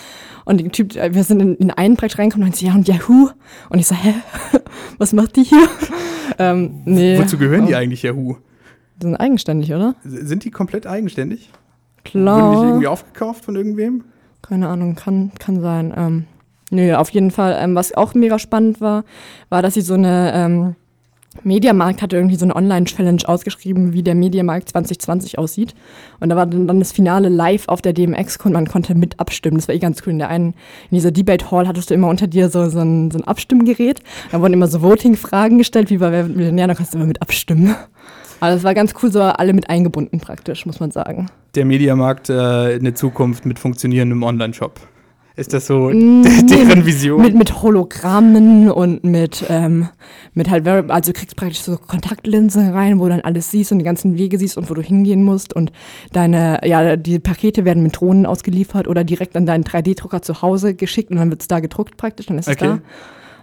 [0.45, 2.87] Und der Typ, äh, wir sind in, in einen Projekt reingekommen und meinte, ja, und
[2.87, 3.31] Yahoo?
[3.71, 4.13] Und ich so, hä?
[4.99, 5.67] Was macht die hier?
[6.39, 7.19] ähm, nee.
[7.19, 8.37] Wozu gehören die Oh, eigentlich Yahoo?
[8.97, 9.95] Die sind eigenständig, oder?
[10.05, 11.51] Sind die komplett eigenständig?
[12.05, 12.53] Klar.
[12.53, 14.05] Wurden die irgendwie aufgekauft von irgendwem?
[14.43, 15.93] Keine Ahnung, kann, kann sein.
[15.97, 16.25] Ähm,
[16.71, 17.57] nö, auf jeden Fall.
[17.61, 19.05] Ähm, was auch mega spannend war,
[19.49, 20.77] war, dass sie so eine ähm,
[21.43, 25.75] Mediamarkt hatte irgendwie so eine Online-Challenge ausgeschrieben, wie der Mediamarkt 2020 aussieht.
[26.21, 29.57] Und da war dann, das Finale live auf der DMX und man konnte mit abstimmen.
[29.57, 30.13] Das war eh ganz cool.
[30.13, 30.55] In der einen,
[30.91, 34.01] in dieser Debate Hall hattest du immer unter dir so, so, ein, so ein Abstimmgerät.
[34.33, 37.07] Da wurden immer so Voting-Fragen gestellt, wie bei Wer wird Millionär, da konntest du immer
[37.07, 37.75] mit abstimmen.
[38.41, 41.27] Also es war ganz cool, so alle mit eingebunden praktisch, muss man sagen.
[41.55, 42.35] Der Mediamarkt äh,
[42.75, 44.81] eine Zukunft mit funktionierendem Online-Shop.
[45.37, 47.21] Ist das so Mm, deren Vision?
[47.21, 49.89] Mit, mit Hologrammen und mit, ähm,
[50.33, 53.79] mit halt, also du kriegst praktisch so Kontaktlinsen rein, wo du dann alles siehst und
[53.79, 55.73] die ganzen Wege siehst und wo du hingehen musst und
[56.13, 60.75] deine, ja, die Pakete werden mit Drohnen ausgeliefert oder direkt an deinen 3D-Drucker zu Hause
[60.75, 62.65] geschickt und dann wird es da gedruckt praktisch, dann ist Okay.
[62.65, 62.81] es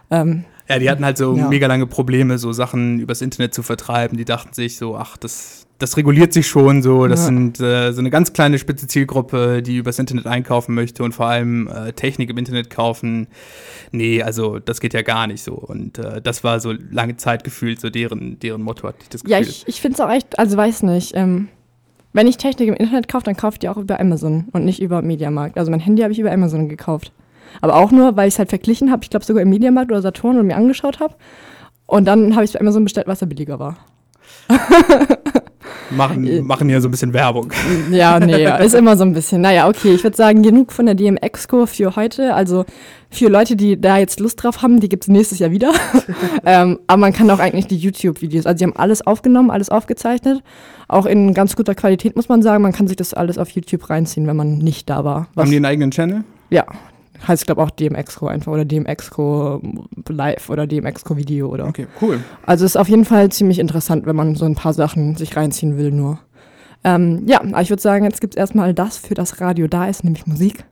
[0.09, 0.21] da.
[0.21, 1.47] Ähm, Ja, die hatten halt so Ja.
[1.47, 4.17] mega lange Probleme, so Sachen übers Internet zu vertreiben.
[4.17, 7.07] Die dachten sich so, ach, das, das reguliert sich schon so.
[7.07, 7.25] Das Ja.
[7.27, 11.27] sind äh, so eine ganz kleine spitze Zielgruppe, die übers Internet einkaufen möchte und vor
[11.27, 13.27] allem äh, Technik im Internet kaufen.
[13.91, 15.53] Nee, also das geht ja gar nicht so.
[15.53, 19.23] Und äh, das war so lange Zeit gefühlt so deren, deren Motto, hatte ich das
[19.23, 19.31] Gefühl.
[19.31, 21.47] ja, ich, ich finde es auch echt, also weiß nicht, ähm,
[22.15, 24.81] wenn ich Technik im Internet kaufe, dann kaufe ich die auch über Amazon und nicht
[24.81, 25.57] über Mediamarkt.
[25.57, 27.11] Also mein Handy habe ich über Amazon gekauft.
[27.61, 30.01] Aber auch nur, weil ich es halt verglichen habe, ich glaube sogar im Mediamarkt oder
[30.01, 31.15] Saturn und mir angeschaut habe.
[31.85, 33.77] Und dann habe ich es bei Amazon bestellt, was da billiger war.
[35.91, 37.51] machen, machen hier so ein bisschen Werbung.
[37.91, 39.41] Ja, nee, ist immer so ein bisschen.
[39.41, 42.33] Naja, okay, ich würde sagen, genug von der DMX-Co für heute.
[42.33, 42.65] Also
[43.09, 45.71] für Leute, die da jetzt Lust drauf haben, die gibt es nächstes Jahr wieder.
[46.45, 50.41] ähm, aber man kann auch eigentlich die YouTube-Videos, also sie haben alles aufgenommen, alles aufgezeichnet.
[50.87, 52.63] Auch in ganz guter Qualität, muss man sagen.
[52.63, 55.27] Man kann sich das alles auf YouTube reinziehen, wenn man nicht da war.
[55.35, 56.23] Was, Haben die einen eigenen Channel?
[56.49, 56.65] ja,
[57.27, 59.61] heißt, glaube auch DMX-Co einfach oder DMX-Co
[60.09, 61.67] Live oder DMX-Co Video oder.
[61.67, 62.19] Okay, cool.
[62.45, 65.77] Also ist auf jeden Fall ziemlich interessant, wenn man so ein paar Sachen sich reinziehen
[65.77, 66.19] will nur.
[66.83, 70.03] Ähm, ja, ich würde sagen, jetzt gibt es erstmal das, für das Radio da ist,
[70.03, 70.65] nämlich Musik.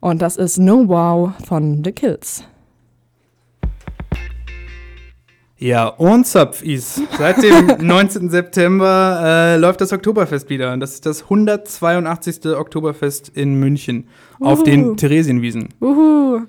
[0.00, 2.44] Und das ist No Wow von The Kills.
[5.58, 7.00] Ja, und Zopf ist.
[7.16, 8.28] Seit dem 19.
[8.28, 10.72] September äh, läuft das Oktoberfest wieder.
[10.72, 12.46] Und das ist das 182.
[12.54, 14.06] Oktoberfest in München
[14.38, 14.64] auf Uhu.
[14.64, 15.68] den Theresienwiesen.
[15.80, 16.40] Uhu.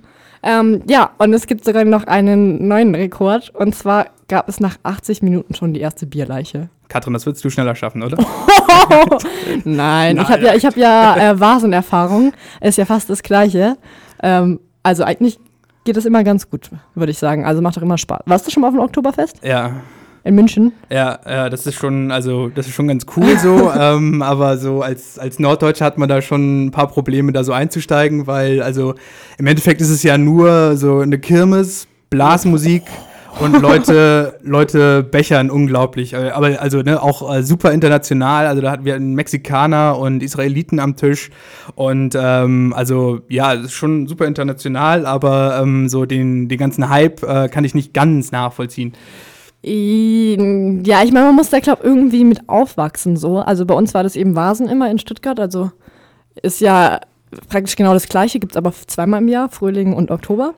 [0.43, 3.49] Ähm, ja, und es gibt sogar noch einen neuen Rekord.
[3.55, 6.69] Und zwar gab es nach 80 Minuten schon die erste Bierleiche.
[6.89, 8.17] Katrin, das würdest du schneller schaffen, oder?
[9.63, 10.29] Nein, ich Nein.
[10.29, 12.33] habe ja, ich hab ja äh, Vasenerfahrung.
[12.59, 13.77] Ist ja fast das Gleiche.
[14.21, 15.39] Ähm, also eigentlich
[15.87, 17.45] geht es immer ganz gut, würde ich sagen.
[17.45, 18.23] Also macht doch immer Spaß.
[18.25, 19.37] Warst du schon mal auf dem Oktoberfest?
[19.41, 19.71] Ja.
[20.25, 20.73] in München.
[20.89, 24.81] Ja, ja, das ist schon, also das ist schon ganz cool so, ähm, aber so
[24.81, 28.95] als, als Norddeutscher hat man da schon ein paar Probleme, da so einzusteigen, weil also
[29.37, 32.83] im Endeffekt ist es ja nur so eine Kirmes, Blasmusik
[33.39, 36.13] und Leute, Leute bechern unglaublich.
[36.13, 38.47] Äh, Aber also ne, auch äh, super international.
[38.47, 41.29] Also da hatten wir einen Mexikaner und Israeliten am Tisch.
[41.75, 46.89] Und ähm, also ja, es ist schon super international, aber ähm, so den, den ganzen
[46.89, 48.93] Hype äh, kann ich nicht ganz nachvollziehen.
[49.65, 53.39] I- Ja, ich meine, man muss da, glaube irgendwie mit aufwachsen so.
[53.39, 55.39] Also bei uns war das eben Vasen immer in Stuttgart.
[55.39, 55.71] Also
[56.41, 56.99] ist ja
[57.49, 60.53] praktisch genau das Gleiche, gibt es aber zweimal im Jahr, Frühling und Oktober.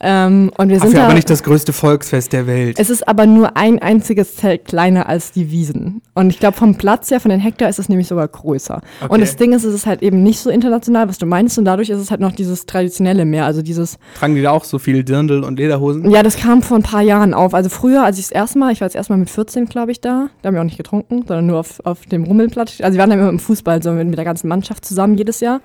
[0.00, 2.78] Ähm, und wir sind Dafür da, aber nicht das größte Volksfest der Welt.
[2.78, 6.02] es ist aber nur ein einziges Zelt kleiner als die Wiesen.
[6.14, 8.80] Und ich glaube, vom Platz her, von den Hektar, ist es nämlich sogar größer.
[9.00, 9.12] Okay.
[9.12, 11.58] Und das Ding ist, es ist halt eben nicht so international, was du meinst.
[11.58, 13.46] Und dadurch ist es halt noch dieses Traditionelle mehr.
[13.46, 16.10] Also dieses, Tragen die da auch so viel Dirndl und Lederhosen?
[16.10, 17.54] ja, das kam vor ein paar Jahren auf.
[17.54, 20.00] Also früher, als ich das erste Mal, ich war jetzt erstmal mit 14, glaube ich,
[20.00, 20.28] da.
[20.42, 22.80] Da haben wir auch nicht getrunken, sondern nur auf, auf dem Rummelplatz.
[22.80, 25.40] Also wir waren dann immer im Fußball, so mit, mit der ganzen Mannschaft zusammen jedes
[25.40, 25.60] Jahr.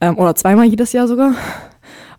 [0.00, 1.34] Ähm, oder zweimal jedes Jahr sogar.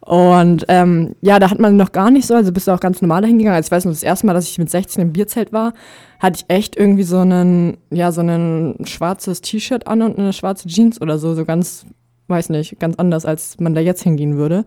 [0.07, 3.01] Und ähm, ja, da hat man noch gar nicht so, also bist du auch ganz
[3.01, 3.57] normal hingegangen.
[3.57, 5.73] Also ich weiß noch, das erste Mal, dass ich mit 16 im Bierzelt war,
[6.19, 10.69] hatte ich echt irgendwie so einen, ja, so ein schwarzes T-Shirt an und eine schwarze
[10.69, 11.85] Jeans oder so, so ganz,
[12.27, 14.65] weiß nicht, ganz anders, als man da jetzt hingehen würde.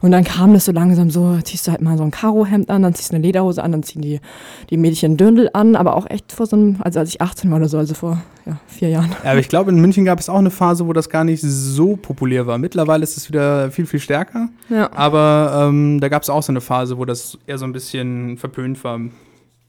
[0.00, 2.82] Und dann kam das so langsam so, ziehst du halt mal so ein Karohemd an,
[2.82, 4.20] dann ziehst du eine Lederhose an, dann ziehen die,
[4.68, 7.58] die Mädchen Dirndl an, aber auch echt vor so einem, also als ich 18 war
[7.58, 9.10] oder so, also vor ja, vier Jahren.
[9.22, 11.40] Ja, aber ich glaube, in München gab es auch eine Phase, wo das gar nicht
[11.40, 12.58] so populär war.
[12.58, 14.48] Mittlerweile ist es wieder viel, viel stärker.
[14.68, 14.90] Ja.
[14.92, 18.38] Aber ähm, da gab es auch so eine Phase, wo das eher so ein bisschen
[18.38, 19.00] verpönt war.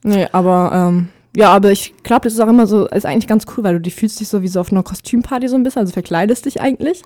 [0.03, 3.45] Nee, aber ähm, ja, aber ich glaube, das ist auch immer so, ist eigentlich ganz
[3.57, 5.79] cool, weil du dich fühlst dich so wie so auf einer Kostümparty so ein bisschen,
[5.81, 7.01] also verkleidest dich eigentlich,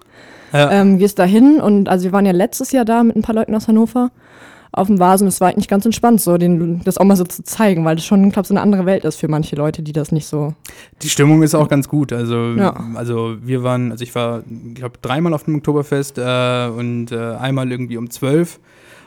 [0.53, 0.71] Ja.
[0.71, 3.35] ähm, gehst da hin und also wir waren ja letztes Jahr da mit ein paar
[3.35, 4.11] Leuten aus Hannover
[4.73, 7.41] auf dem Vasen, das war eigentlich ganz entspannt, so den, das auch mal so zu
[7.43, 10.11] zeigen, weil das schon, glaube so eine andere Welt ist für manche Leute, die das
[10.11, 10.53] nicht so.
[11.01, 12.11] Die Stimmung ist auch ganz gut.
[12.13, 12.75] Also, Ja.
[12.93, 17.17] also wir waren, also ich war, ich glaube, dreimal auf dem Oktoberfest äh, und äh,
[17.39, 18.59] einmal irgendwie um zwölf.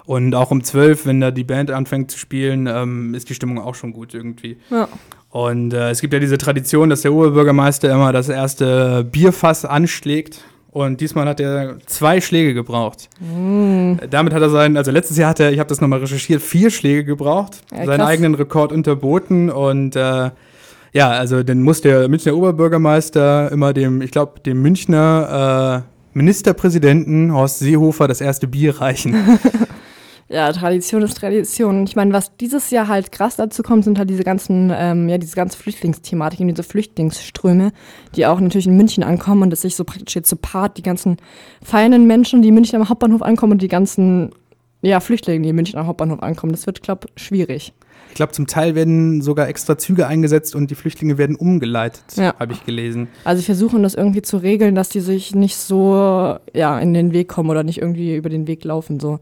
[0.05, 3.59] Und auch um zwölf, wenn da die Band anfängt zu spielen, ähm, ist die Stimmung
[3.59, 4.57] auch schon gut irgendwie.
[4.71, 4.89] Ja.
[5.31, 10.45] Und äh, es gibt ja diese Tradition, dass der Oberbürgermeister immer das erste Bierfass anschlägt.
[10.73, 13.09] Und diesmal hat er zwei Schläge gebraucht.
[13.19, 13.95] Mm.
[14.01, 16.43] Äh, Damit hat er seinen, also letztes Jahr hat er, ich habe das nochmal recherchiert,
[16.43, 19.51] vier Schläge gebraucht, Ja, seinen eigenen Rekord unterboten.
[19.51, 20.31] Und äh,
[20.93, 27.33] ja, also dann muss der Münchner Oberbürgermeister immer dem, ich glaube, dem Münchner äh, Ministerpräsidenten
[27.33, 29.15] Horst Seehofer das erste Bier reichen.
[30.33, 31.83] Ja, Tradition ist Tradition.
[31.85, 35.19] Ich meine, was dieses Jahr halt krass dazu kommt, sind halt diese ganzen, ähm, ja,
[35.19, 37.73] diese ganze Flüchtlingsthematik und diese Flüchtlingsströme,
[38.15, 40.83] die auch natürlich in München ankommen und das sich so praktisch jetzt so paart, die
[40.83, 41.17] ganzen
[41.63, 44.31] feinen Menschen, die in München am Hauptbahnhof ankommen und die ganzen,
[44.83, 46.53] ja, Flüchtlinge, die in München am Hauptbahnhof ankommen.
[46.53, 47.73] Das wird, glaube schwierig.
[48.11, 52.35] Ich glaube, zum Teil werden sogar extra Züge eingesetzt und die Flüchtlinge werden umgeleitet, Ja.
[52.39, 53.09] habe ich gelesen.
[53.25, 57.13] Also sie versuchen das irgendwie zu regeln, dass die sich nicht so, ja, in den
[57.13, 59.19] Weg kommen oder nicht irgendwie über den Weg laufen, so,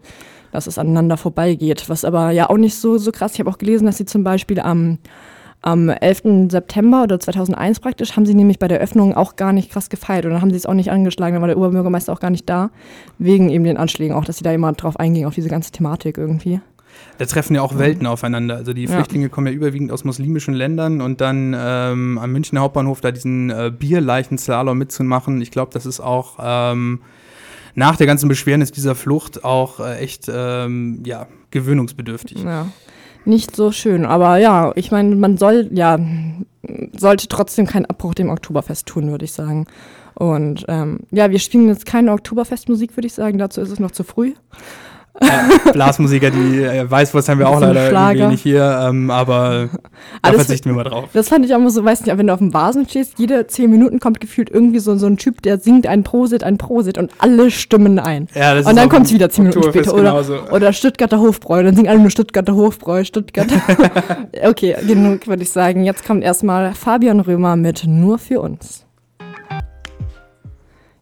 [0.52, 1.88] dass es aneinander vorbeigeht.
[1.88, 3.34] Was aber ja auch nicht so, so krass.
[3.34, 4.98] Ich habe auch gelesen, dass sie zum Beispiel am,
[5.62, 6.50] am 11.
[6.50, 10.24] September oder 2001 praktisch, haben sie nämlich bei der Öffnung auch gar nicht krass gefeiert
[10.24, 12.48] und dann haben sie es auch nicht angeschlagen, dann war der Oberbürgermeister auch gar nicht
[12.48, 12.70] da,
[13.18, 16.16] wegen eben den Anschlägen auch, dass sie da immer drauf eingingen, auf diese ganze Thematik
[16.18, 16.60] irgendwie.
[17.18, 18.56] Da treffen ja auch Welten aufeinander.
[18.56, 18.90] Also die Ja.
[18.90, 23.50] Flüchtlinge kommen ja überwiegend aus muslimischen Ländern und dann ähm, am Münchner Hauptbahnhof da diesen
[23.50, 25.40] äh, Bierleichen-Slalom mitzumachen.
[25.40, 27.00] Ich glaube, das ist auch ähm,
[27.78, 32.42] nach der ganzen Beschwernis dieser Flucht auch äh, echt ähm, ja, gewöhnungsbedürftig.
[32.42, 32.66] Ja.
[33.24, 35.98] Nicht so schön, aber ja, ich meine, man soll, ja,
[36.96, 39.66] sollte trotzdem keinen Abbruch dem Oktoberfest tun, würde ich sagen.
[40.14, 43.38] Und ähm, ja, wir spielen jetzt keine Oktoberfestmusik, würde ich sagen.
[43.38, 44.32] Dazu ist es noch zu früh.
[45.20, 48.14] Äh, Blasmusiker, die äh, Weißwurst haben wir auch leider Schlager.
[48.18, 49.68] irgendwie nicht hier, ähm, aber
[50.22, 51.08] da Alles- verzichten wir mal drauf.
[51.12, 53.46] Das fand ich auch immer so, weißt du, wenn du auf dem Vasen stehst, jede
[53.48, 56.98] zehn Minuten kommt gefühlt irgendwie so, so ein Typ, der singt ein Prosit, ein Prosit
[56.98, 58.28] und alle stimmen ein.
[58.34, 59.92] Ja, das und ist dann kommt es wieder zehn Minuten später.
[59.92, 60.36] Oder, genauso.
[60.52, 63.56] oder Stuttgarter Hofbräu, dann singen alle nur Stuttgarter Hofbräu, Stuttgarter.
[64.44, 65.84] okay, genug würde ich sagen.
[65.84, 68.84] Jetzt kommt erstmal Fabian Römer mit Nur für uns.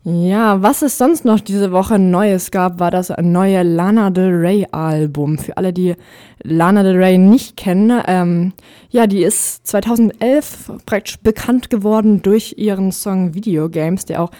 [0.08, 4.64] Ja, was es sonst noch diese Woche Neues gab, war das neue Lana Del Rey
[4.70, 5.36] Album.
[5.36, 5.96] Für alle, die
[6.44, 8.52] Lana Del Rey nicht kennen, ähm,
[8.88, 14.30] ja, die ist 2011 praktisch bekannt geworden durch ihren Song Video Games, der auch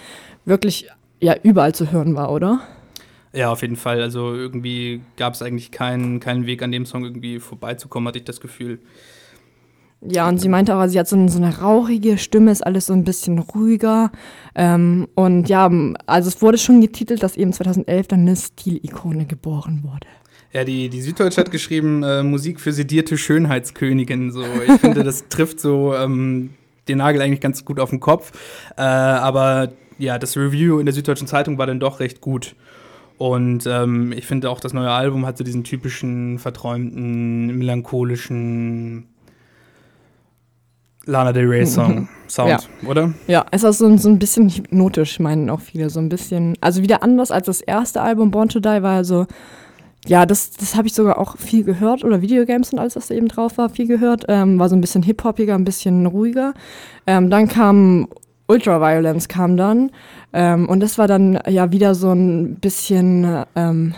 [0.45, 2.61] wirklich ja überall zu hören war, oder?
[3.33, 4.01] Ja, auf jeden Fall.
[4.03, 8.25] Also irgendwie gab es eigentlich keinen, keinen Weg an dem Song irgendwie vorbeizukommen, hatte ich
[8.25, 8.79] das Gefühl.
[10.03, 12.87] Ja, und sie meinte auch, sie hat so, eine- so eine rauchige Stimme, ist alles
[12.87, 14.13] so ein bisschen ruhiger.
[14.55, 15.71] Ähm, und ja,
[16.07, 20.07] also es wurde schon getitelt, dass eben 2011 dann eine Stilikone geboren wurde.
[20.53, 24.31] Ja, die, die Süddeutsche hat geschrieben, äh, Musik für sedierte Schönheitskönigin.
[24.33, 24.43] So.
[24.67, 26.51] Ich finde, das trifft so ähm,
[26.89, 28.33] den Nagel eigentlich ganz gut auf den Kopf.
[28.77, 32.55] Äh, aber ja, das Review in der Süddeutschen Zeitung war dann doch recht gut.
[33.19, 39.07] Und ähm, ich finde auch, das neue Album hat so diesen typischen, verträumten, melancholischen
[41.07, 42.89] Lana Del Rey Song Sound, Ja.
[42.89, 43.13] oder?
[43.27, 45.89] Ja, es ist so, so ein bisschen hypnotisch, meinen auch viele.
[45.91, 49.27] So ein bisschen, also wieder anders als das erste Album, Born to Die, war also,
[50.07, 53.15] ja, das, das habe ich sogar auch viel gehört, oder Videogames und alles, was da
[53.15, 54.25] eben drauf war, viel gehört.
[54.29, 56.55] Ähm, war so ein bisschen hip-hopiger, ein bisschen ruhiger.
[57.07, 58.09] Ähm, dann kam
[58.49, 59.91] Ultraviolence kam dann.
[60.33, 63.95] Ähm, und das war dann ja wieder so ein bisschen, ähm,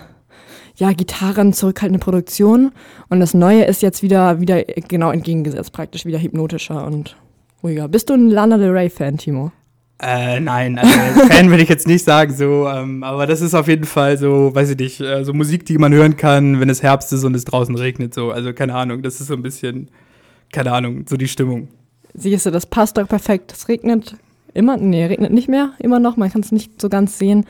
[0.79, 2.73] ja, Gitarren, zurückhaltende Produktion.
[3.09, 7.17] Und das Neue ist jetzt wieder, wieder genau entgegengesetzt, praktisch wieder hypnotischer und
[7.63, 7.89] ruhiger.
[7.89, 9.53] Bist du ein Lana Del Rey-Fan, Timo?
[10.01, 10.93] Äh, nein, also
[11.27, 14.55] Fan will ich jetzt nicht sagen, so, ähm, aber das ist auf jeden Fall so,
[14.55, 17.35] weiß ich nicht, äh, so Musik, die man hören kann, wenn es Herbst ist und
[17.35, 19.91] es draußen regnet, so, also keine Ahnung, das ist so ein bisschen,
[20.53, 21.67] keine Ahnung, so die Stimmung.
[22.15, 23.53] Siehst du, das passt doch perfekt.
[23.53, 24.15] Es regnet
[24.55, 27.45] immer, nee, regnet nicht mehr, immer noch, man kann es nicht so ganz sehen.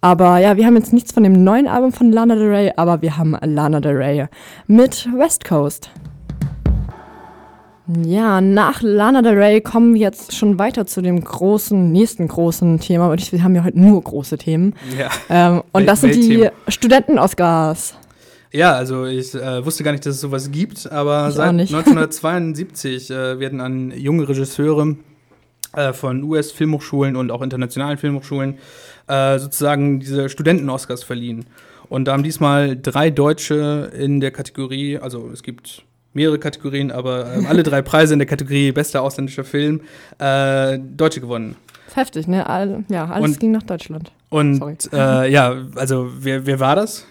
[0.00, 3.02] Aber ja, wir haben jetzt nichts von dem neuen Album von Lana Del Rey, aber
[3.02, 4.26] wir haben Lana Del Rey
[4.68, 5.90] mit West Coast.
[8.04, 12.78] Ja, nach Lana Del Rey kommen wir jetzt schon weiter zu dem großen, nächsten großen
[12.78, 13.08] Thema.
[13.08, 14.74] Und ich, wir haben ja heute nur große Themen.
[14.96, 15.08] Ja.
[15.30, 16.48] Ähm, und das sind die.
[16.68, 17.96] Studenten-Oscars.
[18.52, 21.52] Ja, also ich äh, wusste gar nicht, dass es sowas gibt, aber Ich seit auch
[21.52, 21.74] nicht.
[21.74, 24.96] 1972 äh, werden an junge Regisseure
[25.74, 28.58] äh, von US-Filmhochschulen und auch internationalen Filmhochschulen
[29.08, 31.46] äh, sozusagen diese Studenten-Oscars verliehen.
[31.88, 37.32] Und da haben diesmal drei Deutsche in der Kategorie, also es gibt mehrere Kategorien, aber
[37.32, 39.80] ähm, alle drei Preise in der Kategorie bester ausländischer Film,
[40.18, 41.56] äh, Deutsche gewonnen.
[41.86, 42.46] ist heftig, ne?
[42.48, 44.12] All, ja, alles Und- ging nach Deutschland.
[44.30, 44.60] Und
[44.92, 47.06] äh, ja, also wer, wer war das?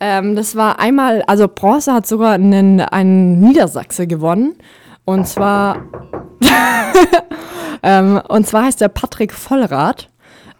[0.00, 4.56] Ähm, das war einmal, also Bronze hat sogar einen, einen Niedersachse gewonnen.
[5.04, 5.84] Und zwar,
[7.82, 10.08] ähm, und zwar heißt der Patrick Vollrath.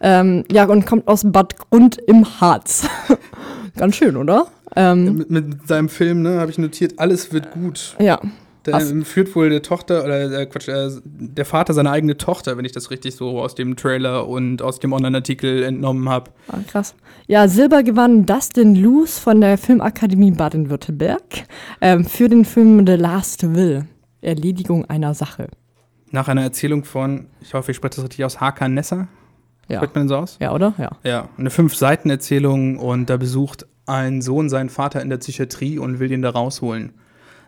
[0.01, 2.87] Ähm, ja, und kommt aus Bad Grund im Harz.
[3.77, 4.47] Ganz schön, oder?
[4.75, 7.95] Ähm, Mit, mit seinem Film, ne, habe ich notiert, alles wird gut.
[7.99, 8.19] ja,
[8.65, 8.93] Der Was?
[9.03, 12.73] führt wohl der Tochter, oder äh, Quatsch, äh, der Vater seine eigene Tochter, wenn ich
[12.73, 16.31] das richtig so aus dem Trailer und aus dem Online-Artikel entnommen habe.
[16.49, 16.95] ah, krass.
[17.27, 21.21] Ja, Silber gewann Dustin Luce von der Filmakademie Baden-Württemberg
[21.81, 23.85] ähm, für den Film The Last Will.
[24.21, 25.47] Erledigung einer Sache.
[26.11, 29.07] Nach einer Erzählung von, ich hoffe, ich spreche das richtig aus, Hakan Nessa.
[29.67, 29.77] Ja.
[29.77, 30.37] Spricht man den so aus?
[30.39, 30.73] Ja, oder?
[30.77, 30.89] Ja.
[31.03, 36.11] Ja, eine Fünf-Seiten-Erzählung und da besucht ein Sohn seinen Vater in der Psychiatrie und will
[36.11, 36.93] ihn da rausholen.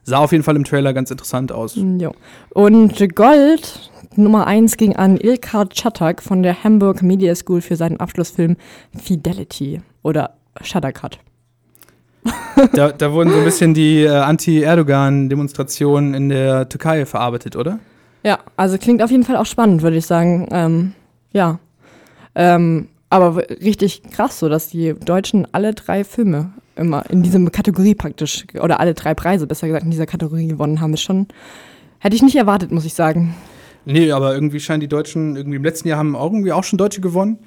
[0.04, 1.76] Sah auf jeden Fall im Trailer ganz interessant aus.
[1.76, 2.14] Jo.
[2.52, 8.00] Und Gold Nummer 1 ging an Ilkar Chatak von der Hamburg Media School für seinen
[8.00, 8.56] Abschlussfilm
[8.98, 11.20] Fidelity oder Shuttercut.
[12.74, 17.80] Da, da wurden so ein bisschen die äh, Anti-Erdogan-Demonstrationen in der Türkei verarbeitet, oder?
[18.24, 20.46] Ja, also klingt auf jeden Fall auch spannend, würde ich sagen.
[20.52, 20.94] Ähm,
[21.32, 21.60] ja.
[22.36, 27.96] Ähm, aber richtig krass, so dass die Deutschen alle drei Filme immer in dieser Kategorie
[27.96, 30.94] praktisch, oder alle drei Preise, besser gesagt, in dieser Kategorie gewonnen haben.
[30.94, 31.28] Ist schon,
[32.00, 33.36] hätte ich nicht erwartet, muss ich sagen.
[33.86, 36.78] Nee, aber irgendwie scheinen die Deutschen, irgendwie im letzten Jahr haben auch irgendwie auch schon
[36.78, 37.40] Deutsche gewonnen.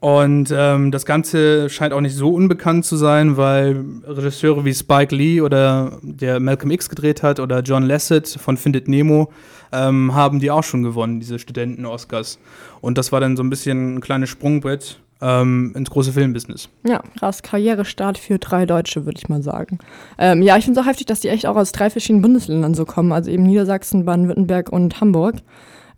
[0.00, 5.14] Und ähm, das Ganze scheint auch nicht so unbekannt zu sein, weil Regisseure wie Spike
[5.14, 9.32] Lee oder der Malcolm X gedreht hat oder John Lasseter von Findet Nemo
[9.72, 12.38] ähm, haben die auch schon gewonnen, diese Studenten-Oscars.
[12.80, 16.68] Und das war dann so ein bisschen ein kleines Sprungbrett ähm, ins große Filmbusiness.
[16.86, 17.42] Ja, krass.
[17.42, 19.78] Karrierestart für drei Deutsche, würde ich mal sagen.
[20.16, 22.74] Ähm, ja, ich finde es auch heftig, dass die echt auch aus drei verschiedenen Bundesländern
[22.74, 23.10] so kommen.
[23.10, 25.36] Also eben Niedersachsen, Baden-Württemberg und Hamburg.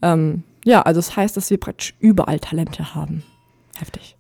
[0.01, 3.23] Ähm, ja, also es das heißt, dass wir praktisch überall Talente haben.
[3.81, 4.17] Heftig.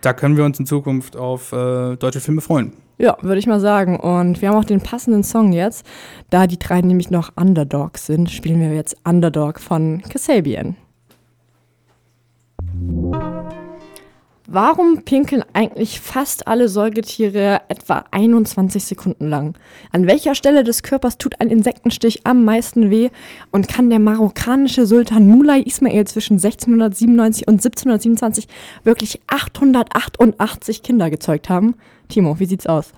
[0.00, 2.72] Da können wir uns in Zukunft auf äh, deutsche Filme freuen.
[2.98, 3.98] Ja, würde ich mal sagen.
[3.98, 5.86] Und wir haben auch den passenden Song jetzt.
[6.28, 10.76] Da die drei nämlich noch Underdogs sind, spielen wir jetzt Underdog von Kasabian.
[14.52, 19.54] Warum pinkeln eigentlich fast alle Säugetiere etwa 21 Sekunden lang?
[19.92, 23.10] An welcher Stelle des Körpers tut ein Insektenstich am meisten weh?
[23.52, 28.48] Und kann der marokkanische Sultan Mulay Ismail zwischen 1697 und 1727
[28.82, 31.76] wirklich 888 Kinder gezeugt haben?
[32.08, 32.92] Timo, wie sieht's aus?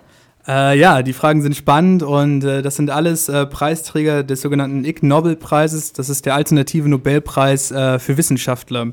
[0.49, 4.87] Äh, ja, die Fragen sind spannend und äh, das sind alles äh, Preisträger des sogenannten
[4.87, 5.93] Ig Nobel-Preises.
[5.93, 8.93] Das ist der alternative Nobelpreis äh, für Wissenschaftler.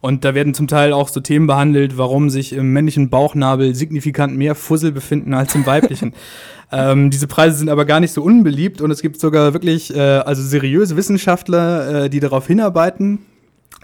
[0.00, 4.36] Und da werden zum Teil auch so Themen behandelt, warum sich im männlichen Bauchnabel signifikant
[4.36, 6.14] mehr Fussel befinden als im weiblichen.
[6.72, 10.00] ähm, diese Preise sind aber gar nicht so unbeliebt und es gibt sogar wirklich äh,
[10.00, 13.18] also seriöse Wissenschaftler, äh, die darauf hinarbeiten.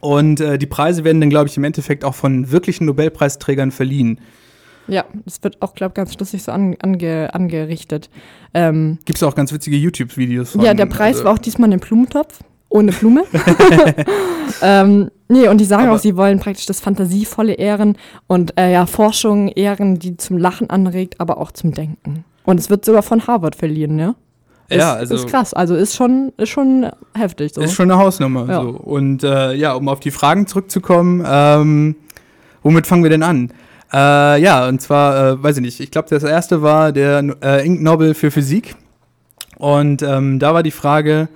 [0.00, 4.20] Und äh, die Preise werden dann, glaube ich, im Endeffekt auch von wirklichen Nobelpreisträgern verliehen.
[4.88, 8.08] Ja, das wird auch, glaube ich, ganz lustig so an, ange, angerichtet.
[8.54, 10.60] Ähm, Gibt es auch ganz witzige YouTube-Videos von.
[10.62, 12.40] ja, der Preis also, war auch diesmal ein Blumentopf.
[12.76, 13.24] Ohne Blume.
[14.62, 17.96] ähm, nee, und die sagen Aber- auch, sie wollen praktisch das Fantasievolle ehren
[18.26, 22.24] und äh, ja, Forschung ehren, die zum Lachen anregt, aber auch zum Denken.
[22.44, 24.14] Und es wird sogar von Harvard verliehen, ne?
[24.68, 25.54] Ja, ist, also ist krass.
[25.54, 27.60] Also ist schon, ist schon heftig so.
[27.60, 28.48] ist schon eine Hausnummer.
[28.48, 28.62] Ja.
[28.62, 28.70] So.
[28.70, 31.96] Und äh, ja, um auf die Fragen zurückzukommen, ähm,
[32.62, 33.52] womit fangen wir denn an?
[33.92, 37.64] Äh, ja, und zwar, äh, weiß ich nicht, ich glaube, das erste war der äh,
[37.64, 38.74] Ink Nobel für Physik.
[39.58, 41.28] Und ähm, da war die Frage,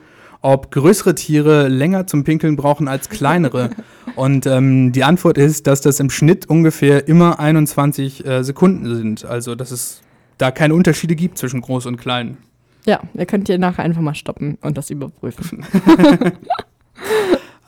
[0.43, 3.71] ob größere Tiere länger zum Pinkeln brauchen als kleinere.
[4.17, 9.25] und ähm, die Antwort ist, dass das im Schnitt ungefähr immer 21 äh, Sekunden sind.
[9.25, 10.03] Also, dass es
[10.39, 12.39] da keine Unterschiede gibt zwischen groß und klein.
[12.87, 15.67] ja, ihr könnt hier nachher einfach mal stoppen und das überprüfen.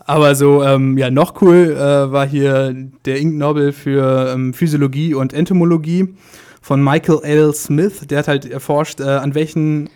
[0.05, 5.14] Aber so, ähm, ja, noch cool äh, war hier der Ink Nobel für ähm, Physiologie
[5.14, 6.14] und Entomologie
[6.61, 7.55] von Michael L.
[7.55, 8.07] Smith.
[8.09, 9.91] Der hat halt erforscht, äh, an welchen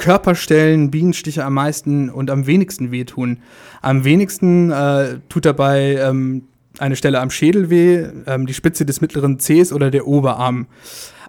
[0.00, 3.40] Körperstellen Bienenstiche am meisten und am wenigsten wehtun.
[3.82, 6.44] Am wenigsten äh, tut dabei ähm,
[6.78, 10.66] eine Stelle am Schädel weh, ähm, die Spitze des mittleren Zehs oder der Oberarm.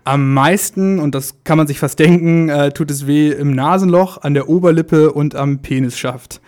[0.05, 4.22] Am meisten, und das kann man sich fast denken, äh, tut es weh im Nasenloch,
[4.22, 6.39] an der Oberlippe und am Penisschaft.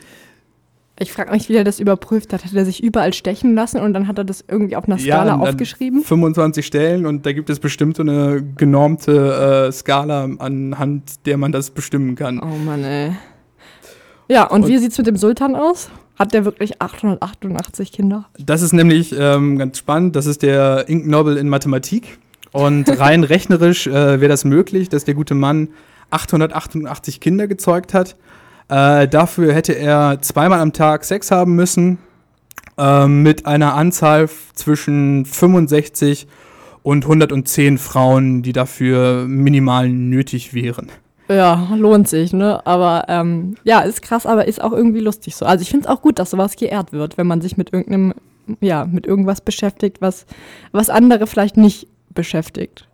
[0.99, 2.45] Ich frage mich, wie er das überprüft hat.
[2.45, 5.25] Hat er sich überall stechen lassen und dann hat er das irgendwie auf einer Skala
[5.25, 6.03] Ja, aufgeschrieben?
[6.03, 11.51] 25 Stellen und da gibt es bestimmt so eine genormte äh, Skala, anhand der man
[11.51, 12.39] das bestimmen kann.
[12.39, 13.11] Oh Mann, ey.
[14.27, 15.89] Ja, und, Und- wie sieht's mit dem Sultan aus?
[16.15, 18.25] Hat der wirklich 888 Kinder?
[18.37, 20.15] Das ist nämlich ähm, ganz spannend.
[20.15, 22.19] Das ist der Ink Nobel in Mathematik.
[22.51, 25.69] Und rein rechnerisch äh, wäre das möglich, dass der gute Mann
[26.11, 28.15] 888 Kinder gezeugt hat.
[28.69, 31.97] Äh, dafür hätte er zweimal am Tag Sex haben müssen,
[32.77, 36.27] ähm, mit einer Anzahl zwischen 65
[36.81, 40.91] und 110 Frauen, die dafür minimal nötig wären.
[41.29, 42.65] Ja, lohnt sich, ne?
[42.65, 45.45] Aber ähm, ja, ist krass, aber ist auch irgendwie lustig so.
[45.45, 48.13] Also ich finde es auch gut, dass sowas geehrt wird, wenn man sich mit irgendeinem,
[48.59, 50.25] ja, mit irgendwas beschäftigt, was,
[50.73, 52.87] was andere vielleicht nicht beschäftigt.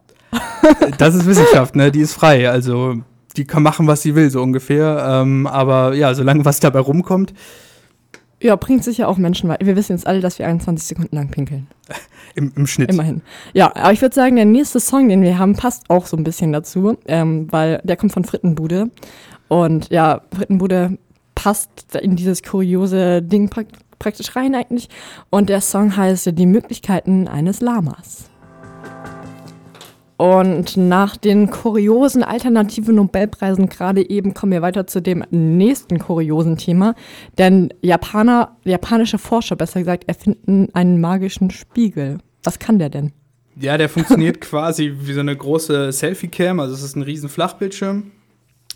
[1.00, 1.92] Das ist Wissenschaft, ne?
[1.92, 2.50] Die ist frei.
[2.50, 2.98] Also
[3.38, 5.22] die kann machen, was sie will, so ungefähr.
[5.22, 7.34] Ähm, aber ja, solange was dabei rumkommt,
[8.42, 9.66] Ja, bringt sicher auch Menschen weiter.
[9.66, 11.68] Wir wissen jetzt alle, dass wir 21 Sekunden lang pinkeln.
[12.36, 12.90] im, im Schnitt.
[12.90, 13.22] Immerhin.
[13.54, 16.24] Ja, aber ich würde sagen, der nächste Song, den wir haben, passt auch so ein
[16.24, 18.90] bisschen dazu, ähm, weil der kommt von Frittenbude.
[19.50, 20.98] Und ja, Frittenbude
[21.36, 23.68] passt in dieses kuriose Ding prak
[23.98, 24.88] praktisch rein eigentlich.
[25.30, 28.30] Und der Song heißt Die Möglichkeiten eines Lamas.
[30.20, 36.58] Und nach den kuriosen alternativen Nobelpreisen gerade eben kommen wir weiter zu dem nächsten kuriosen
[36.58, 36.94] Thema.
[37.38, 42.18] Denn Japaner, japanische Forscher, besser gesagt, erfinden einen magischen Spiegel.
[42.44, 43.14] Was kann der denn?
[43.58, 46.60] Ja, der funktioniert quasi wie so eine große Selfie-Cam.
[46.60, 48.12] Also es ist ein riesen Flachbildschirm.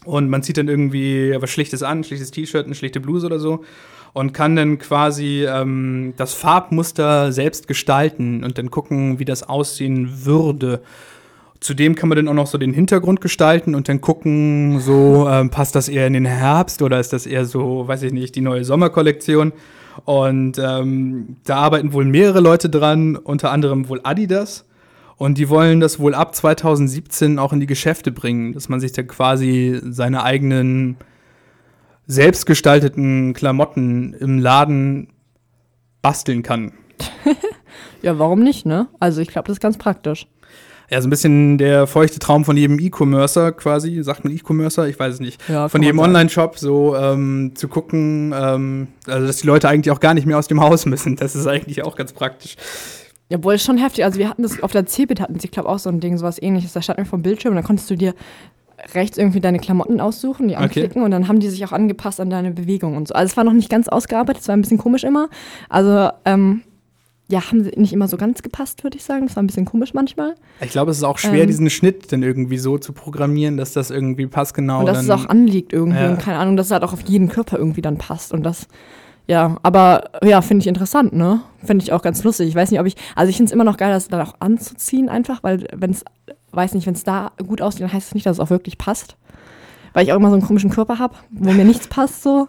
[0.05, 3.39] Und man zieht dann irgendwie was Schlichtes an, ein schlichtes T-Shirt, eine schlichte Bluse oder
[3.39, 3.65] so.
[4.13, 10.23] Und kann dann quasi ähm, das Farbmuster selbst gestalten und dann gucken, wie das aussehen
[10.23, 10.81] würde.
[11.63, 15.49] Zudem kann man dann auch noch so den Hintergrund gestalten und dann gucken, so ähm,
[15.49, 18.41] passt das eher in den Herbst oder ist das eher so, weiß ich nicht, die
[18.41, 19.53] neue Sommerkollektion.
[20.03, 24.65] Und ähm, da arbeiten wohl mehrere Leute dran, unter anderem wohl Adidas.
[25.15, 28.91] Und die wollen das wohl ab 2017 auch in die Geschäfte bringen, dass man sich
[28.91, 30.97] da quasi seine eigenen
[32.07, 35.13] selbstgestalteten Klamotten im Laden
[36.01, 36.73] basteln kann.
[38.03, 38.89] Ja, warum nicht, ne?
[38.99, 40.27] Also ich glaube, das ist ganz praktisch.
[40.89, 44.99] Ja, so ein bisschen der feuchte Traum von jedem E-Commercer quasi, sagt man E-Commercer, ich
[44.99, 45.41] weiß es nicht.
[45.49, 45.99] Ja, von jedem.
[45.99, 50.37] Online-Shop so ähm, zu gucken, ähm, also dass die Leute eigentlich auch gar nicht mehr
[50.37, 51.15] aus dem Haus müssen.
[51.15, 52.55] Das ist eigentlich auch ganz praktisch.
[53.29, 54.03] Ja, wohl schon heftig.
[54.03, 56.39] Also wir hatten das auf der CeBIT hatten sie, glaube auch so ein Ding, sowas
[56.41, 56.73] ähnliches.
[56.73, 58.13] Da stand irgendwie vom Bildschirm und dann konntest du dir
[58.93, 60.63] rechts irgendwie deine Klamotten aussuchen, die Okay.
[60.63, 63.13] anklicken und dann haben die sich auch angepasst an deine Bewegung und so.
[63.13, 65.29] Also es war noch nicht ganz ausgearbeitet, es war ein bisschen komisch immer.
[65.69, 66.61] Also, ähm,
[67.29, 69.25] ja, haben sie nicht immer so ganz gepasst, würde ich sagen.
[69.25, 70.35] Es war ein bisschen komisch manchmal.
[70.61, 71.47] Ich glaube, es ist auch schwer, Ähm.
[71.47, 75.19] diesen Schnitt dann irgendwie so zu programmieren, dass das irgendwie passgenau und dass es dann
[75.19, 76.09] auch anliegt irgendwie Ja.
[76.11, 78.67] und keine Ahnung, dass es halt auch auf jeden Körper irgendwie dann passt und das,
[79.25, 81.41] ja, aber ja, finde ich interessant, ne?
[81.63, 82.49] Finde ich auch ganz lustig.
[82.49, 84.35] Ich weiß nicht, ob ich, also ich finde es immer noch geil, das dann auch
[84.39, 86.03] anzuziehen einfach, weil wenn es,
[86.51, 88.77] weiß nicht, wenn es da gut aussieht, dann heißt es nicht, dass es auch wirklich
[88.77, 89.15] passt.
[89.93, 92.47] Weil ich auch immer so einen komischen Körper habe, wo mir nichts passt so.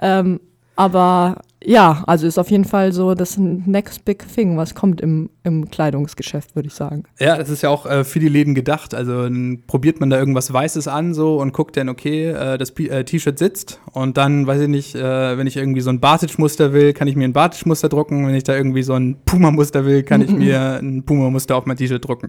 [0.00, 0.40] Ähm,
[0.76, 5.30] aber ja, also ist auf jeden Fall so das next big thing, was kommt im,
[5.44, 7.04] im Kleidungsgeschäft, würde ich sagen.
[7.18, 8.94] Ja, das ist ja auch äh, für die Läden gedacht.
[8.94, 12.70] Also dann probiert man da irgendwas Weißes an so und guckt dann, okay, äh, das
[12.70, 16.72] äh, T-Shirt sitzt und dann, weiß ich nicht, äh, wenn ich irgendwie so ein Bartage-Muster
[16.72, 18.26] will, kann ich mir ein Bartage-Muster drucken.
[18.26, 21.76] Wenn ich da irgendwie so ein Puma-Muster will, kann ich mir ein Puma-Muster auf mein
[21.76, 22.28] T-Shirt drucken.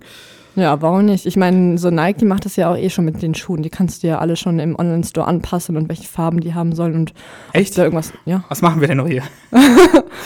[0.56, 1.26] Ja, warum nicht?
[1.26, 3.62] Ich meine, so Nike macht das ja auch eh schon mit den Schuhen.
[3.62, 6.96] Die kannst du ja alle schon im Online-Store anpassen und welche Farben die haben sollen
[6.96, 7.14] und
[7.52, 7.78] Echt?
[7.78, 8.14] da irgendwas.
[8.26, 8.46] Ja.
[8.48, 9.24] Was machen wir denn noch hier?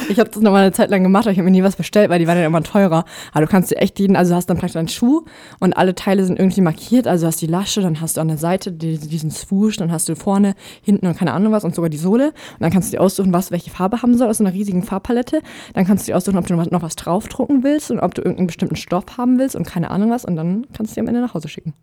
[0.08, 1.76] Ich habe das noch mal eine Zeit lang gemacht, aber ich habe mir nie was
[1.76, 3.06] bestellt, weil die waren dann immer teurer.
[3.32, 5.26] Aber du kannst dir echt jeden, also du hast dann praktisch einen Schuh
[5.60, 7.08] und alle Teile sind irgendwie markiert.
[7.08, 9.92] Also du hast die Lasche, dann hast du an der Seite die, diesen Swoosh, dann
[9.92, 12.28] hast du vorne, hinten und keine Ahnung was und sogar die Sohle.
[12.28, 15.42] Und dann kannst du dir aussuchen, was welche Farbe haben soll aus einer riesigen Farbpalette.
[15.74, 18.48] Dann kannst du dir aussuchen, ob du noch was draufdrucken willst und ob du irgendeinen
[18.48, 20.19] bestimmten Stoff haben willst und keine Ahnung was.
[20.26, 21.74] Und dann kannst du die am Ende nach Hause schicken.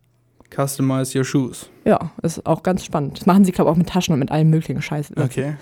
[0.54, 1.68] Customize your shoes.
[1.84, 3.18] Ja, ist auch ganz spannend.
[3.18, 5.12] Das machen sie, glaube ich, auch mit Taschen und mit allem möglichen Scheiß.
[5.16, 5.56] Okay.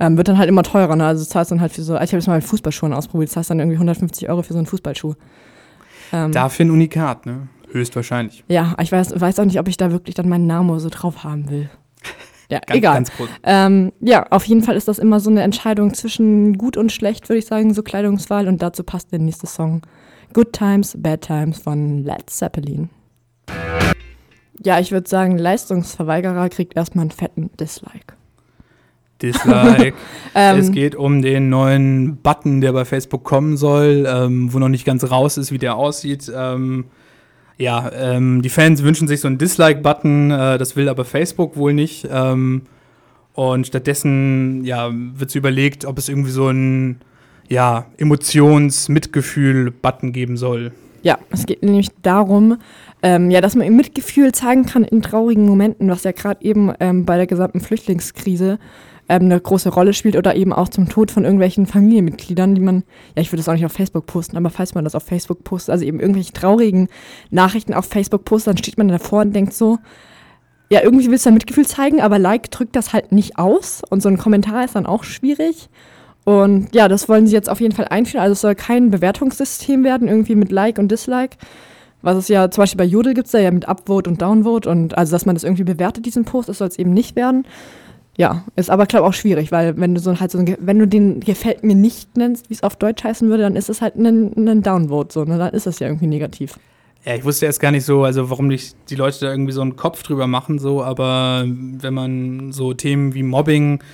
[0.00, 1.06] Ähm, wird dann halt immer teurer, ne?
[1.06, 3.50] Also du zahlst dann halt für so, ich habe das mal mit Fußballschuhen ausprobiert, zahlst
[3.50, 5.14] dann irgendwie 150 Euro für so einen Fußballschuh.
[6.12, 7.48] Ähm, Dafür ein Unikat, ne?
[7.70, 8.44] Höchstwahrscheinlich.
[8.48, 11.24] ja, ich weiß, weiß auch nicht, ob ich da wirklich dann meinen Namen so drauf
[11.24, 11.68] haben will.
[12.50, 12.94] Ja, Ganz, egal.
[12.94, 13.28] ganz groß.
[13.42, 17.28] Ähm, ja, auf jeden Fall ist das immer so eine Entscheidung zwischen gut und schlecht,
[17.28, 18.48] würde ich sagen, so Kleidungswahl.
[18.48, 19.82] Und dazu passt der nächste Song.
[20.32, 22.88] Good Times, Bad Times von Led Zeppelin.
[24.64, 28.14] Ja, ich würde sagen, Leistungsverweigerer kriegt erstmal einen fetten Dislike.
[29.22, 29.94] Dislike.
[30.34, 34.68] Ähm, es geht um den neuen Button, der bei Facebook kommen soll, ähm, wo noch
[34.68, 36.30] nicht ganz raus ist, wie der aussieht.
[36.32, 36.84] Ähm,
[37.58, 41.74] ja, ähm, die Fans wünschen sich so einen Dislike-Button, äh, das will aber Facebook wohl
[41.74, 42.06] nicht.
[42.10, 42.62] Ähm,
[43.34, 47.00] und stattdessen ja, wird überlegt, ob es irgendwie so ein
[47.48, 50.70] ja, Emotions-Mitgefühl-Button geben soll.
[51.02, 52.58] Ja, es geht nämlich darum,
[53.02, 56.72] ähm, ja, dass man eben Mitgefühl zeigen kann in traurigen Momenten, was ja gerade eben
[56.80, 58.58] ähm, bei der gesamten Flüchtlingskrise
[59.08, 62.84] ähm, eine große Rolle spielt oder eben auch zum Tod von irgendwelchen Familienmitgliedern, die man,
[63.16, 65.44] ja, ich würde das auch nicht auf Facebook posten, aber falls man das auf Facebook
[65.44, 66.88] postet, also eben irgendwelche traurigen
[67.30, 69.78] Nachrichten auf Facebook postet, dann steht man davor und denkt so,
[70.70, 74.02] ja, irgendwie willst du da Mitgefühl zeigen, aber Like drückt das halt nicht aus und
[74.02, 75.68] so ein Kommentar ist dann auch schwierig.
[76.24, 78.22] Und ja, das wollen sie jetzt auf jeden Fall einführen.
[78.22, 81.38] Also es soll kein Bewertungssystem werden, irgendwie mit Like und Dislike.
[82.02, 84.96] Was es ja zum Beispiel bei Jodel gibt es ja mit Upvote und Downvote und
[84.96, 87.46] also dass man das irgendwie bewertet, diesen Post, das soll es eben nicht werden.
[88.18, 91.20] Ja, ist aber glaube auch schwierig, weil wenn du so halt so wenn du den
[91.20, 94.32] gefällt mir nicht nennst, wie es auf Deutsch heißen würde, dann ist es halt ein,
[94.36, 95.38] ein Downvote so, ne?
[95.38, 96.58] Dann ist es ja irgendwie negativ.
[97.04, 99.60] Ja, ich wusste erst gar nicht so, also warum nicht die Leute da irgendwie so
[99.60, 103.84] einen Kopf drüber machen, so, aber wenn man so Themen wie Mobbing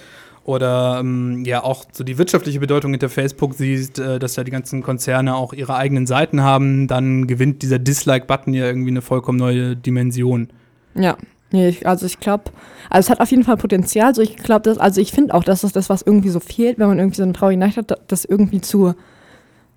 [0.45, 4.51] oder ähm, ja auch so die wirtschaftliche Bedeutung hinter Facebook sieht, äh, dass ja die
[4.51, 9.39] ganzen Konzerne auch ihre eigenen Seiten haben, dann gewinnt dieser Dislike-Button ja irgendwie eine vollkommen
[9.39, 10.49] neue Dimension.
[10.95, 11.19] Ja.
[11.55, 12.51] Nee, ich, also ich glaube,
[12.91, 14.09] also es hat auf jeden Fall Potenzial.
[14.09, 16.81] Also ich glaube, dass, also ich finde auch, dass das das, was irgendwie so fehlt,
[16.81, 18.95] wenn man irgendwie so eine traurige Nachricht hat, das irgendwie zu,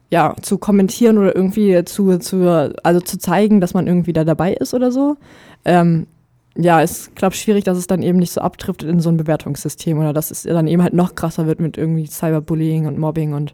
[0.10, 4.56] ja, zu kommentieren oder irgendwie zu, zu, also zu zeigen, dass man irgendwie da dabei
[4.56, 5.18] ist oder so.
[5.66, 6.08] Ähm,
[6.56, 10.00] ja, ist, glaube schwierig, dass es dann eben nicht so abdriftet in so ein Bewertungssystem
[10.00, 13.54] oder dass es dann eben halt noch krasser wird mit irgendwie Cyberbullying und Mobbing und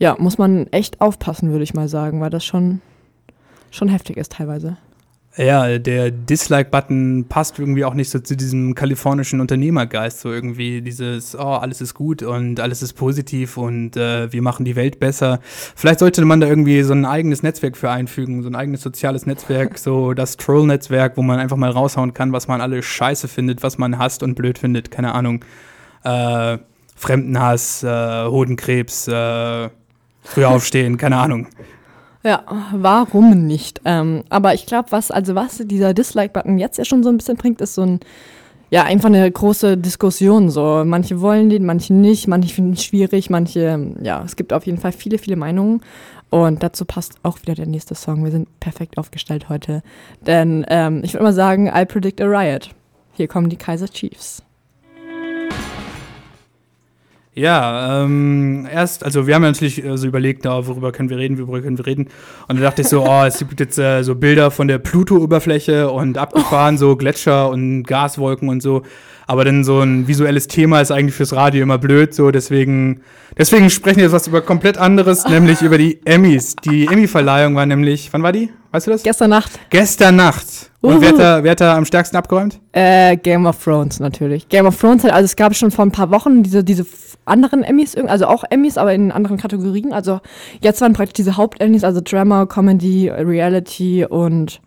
[0.00, 2.80] ja, muss man echt aufpassen, würde ich mal sagen, weil das schon,
[3.70, 4.78] schon heftig ist teilweise.
[5.38, 11.36] Ja, der Dislike-Button passt irgendwie auch nicht so zu diesem kalifornischen Unternehmergeist, so irgendwie dieses,
[11.38, 15.40] oh, alles ist gut und alles ist positiv und äh, wir machen die Welt besser.
[15.42, 19.26] Vielleicht sollte man da irgendwie so ein eigenes Netzwerk für einfügen, so ein eigenes soziales
[19.26, 23.62] Netzwerk, so das Troll-Netzwerk, wo man einfach mal raushauen kann, was man alle scheiße findet,
[23.62, 25.44] was man hasst und blöd findet, keine Ahnung.
[26.02, 26.56] Äh,
[26.94, 29.68] Fremdenhass, äh, Hodenkrebs, äh,
[30.22, 31.48] früh aufstehen, keine Ahnung.
[32.26, 33.80] Ja, warum nicht?
[33.84, 37.36] Ähm, aber ich glaube, was, also was dieser Dislike-Button jetzt ja schon so ein bisschen
[37.36, 38.00] bringt, ist so ein,
[38.68, 40.50] ja, einfach eine große Diskussion.
[40.50, 44.66] So, manche wollen den, manche nicht, manche finden es schwierig, manche, ja, es gibt auf
[44.66, 45.82] jeden Fall viele, viele Meinungen.
[46.28, 48.24] Und dazu passt auch wieder der nächste Song.
[48.24, 49.84] Wir sind perfekt aufgestellt heute.
[50.26, 52.70] Denn ähm, ich würde mal sagen, I predict a riot.
[53.12, 54.42] Hier kommen die Kaiser Chiefs.
[57.38, 61.18] Ja, ähm, erst, also wir haben ja natürlich äh, so überlegt, na, worüber können wir
[61.18, 62.08] reden, worüber können wir reden.
[62.48, 65.90] Und da dachte ich so, oh, es gibt jetzt äh, so Bilder von der Pluto-Oberfläche
[65.90, 68.84] und abgefahren, so Gletscher und Gaswolken und so.
[69.26, 73.02] Aber dann so ein visuelles Thema ist eigentlich fürs Radio immer blöd, so deswegen,
[73.36, 76.56] deswegen sprechen wir jetzt was über komplett anderes, nämlich über die Emmys.
[76.64, 78.48] Die Emmy-Verleihung war nämlich, wann war die?
[78.76, 79.02] Weißt du das?
[79.02, 80.70] Gestern Nacht Gestern Nacht.
[80.82, 81.00] Und Uhu.
[81.00, 82.60] wer hat, da, wer hat da am stärksten abgeräumt?
[82.72, 84.50] Äh, Game of Thrones natürlich.
[84.50, 86.84] Game of Thrones, hat, also es gab schon vor ein paar Wochen diese, diese
[87.24, 89.94] anderen Emmys, also auch Emmys, aber in anderen Kategorien.
[89.94, 90.20] Also
[90.60, 94.60] jetzt waren praktisch diese Haupt-Emmys, also Drama, Comedy, Reality und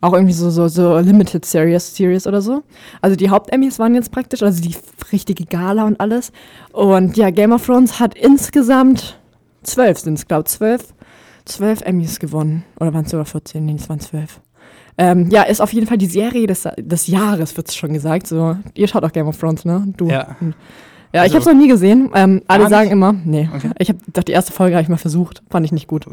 [0.00, 2.62] auch irgendwie so, so, so Limited Series, Series oder so.
[3.00, 4.76] Also die Haupt-Emmys waren jetzt praktisch, also die
[5.10, 6.30] richtige Gala und alles.
[6.70, 9.18] Und ja, Game of Thrones hat insgesamt
[9.64, 10.94] zwölf, sind es, glaube ich, zwölf,
[11.44, 12.64] zwölf Emmys gewonnen.
[12.80, 13.64] Oder waren es sogar 14?
[13.64, 14.40] Nee, es waren zwölf.
[14.96, 18.26] Ähm, ja, ist auf jeden Fall die Serie des, des Jahres, wird es schon gesagt.
[18.28, 19.84] So, ihr schaut auch Game of Thrones, ne?
[19.96, 20.08] Du.
[20.08, 20.36] Ja.
[21.12, 22.10] Ja, ich Also- habe es noch nie gesehen.
[22.14, 22.92] Ähm, alle sagen nicht?
[22.92, 23.48] immer, nee.
[23.54, 23.70] Okay.
[23.78, 26.06] Ich habe doch die erste Folge habe ich mal versucht, fand ich nicht gut.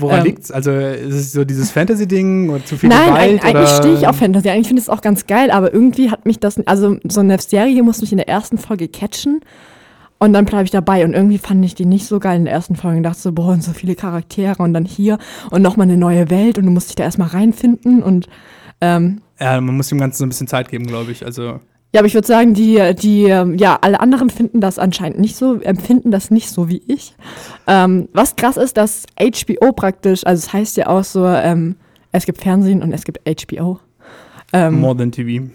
[0.00, 0.50] Woran Ähm, liegt's?
[0.50, 3.44] Also ist es so dieses Fantasy-Ding oder zu viel Nein, Gewalt?
[3.44, 4.48] eig eigentlich stehe ich auf Fantasy.
[4.50, 7.38] Eigentlich finde ich es auch ganz geil, aber irgendwie hat mich das, also so eine
[7.40, 9.40] Serie muss mich in der ersten Folge catchen
[10.20, 12.54] und dann bleibe ich dabei und irgendwie fand ich die nicht so geil in der
[12.54, 15.18] ersten Folge und dachte so, boah, und so viele Charaktere und dann hier
[15.50, 18.28] und nochmal eine neue Welt und du musst dich da erstmal reinfinden und
[18.80, 21.24] ähm, Ja, man muss dem Ganzen so ein bisschen Zeit geben, glaube ich.
[21.24, 21.58] Also
[21.92, 25.34] ja, aber ich würde sagen, die, die, ähm, ja, alle anderen finden das anscheinend nicht
[25.34, 27.16] so, empfinden das nicht so wie ich.
[27.66, 31.74] Ähm, was krass ist, dass HBO praktisch, also es heißt ja auch so, ähm,
[32.12, 33.80] es gibt Fernsehen und es gibt HBO.
[34.52, 35.50] Ähm, more than TV.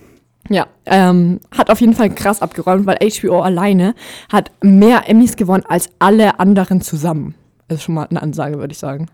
[0.49, 3.95] Ja, ähm, hat auf jeden Fall krass abgeräumt, weil HBO alleine
[4.31, 7.35] hat mehr Emmys gewonnen als alle anderen zusammen.
[7.67, 9.07] Ist schon mal eine Ansage, würde ich sagen.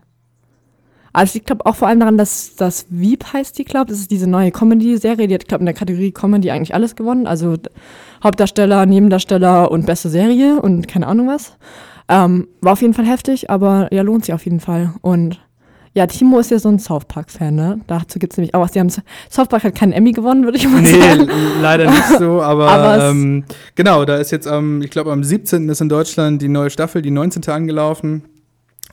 [1.14, 4.10] Also ich glaube auch vor allem daran, dass das Veep heißt die, glaube Das ist
[4.10, 5.28] diese neue Comedy-Serie.
[5.28, 7.26] Die hat, glaube in der Kategorie Comedy eigentlich alles gewonnen.
[7.26, 7.56] Also
[8.24, 11.56] Hauptdarsteller, Nebendarsteller und beste Serie und keine Ahnung was.
[12.08, 14.94] Ähm, war auf jeden Fall heftig, aber ja, lohnt sich auf jeden Fall.
[15.02, 15.40] Und
[15.94, 17.80] ja, Timo ist ja so ein South Park-Fan, ne?
[17.86, 18.72] Dazu gibt es nämlich auch was.
[18.72, 21.28] Die haben South Park hat keinen Emmy gewonnen, würde ich mal Nee, sagen.
[21.60, 25.68] leider nicht so, aber, Aber ähm, genau, da ist jetzt am, ich glaube am 17.
[25.68, 27.46] ist in Deutschland die neue Staffel, die 19.
[27.48, 28.24] angelaufen.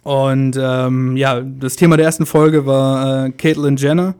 [0.03, 4.15] Und ähm, ja, das Thema der ersten Folge war äh, Caitlyn Jenner.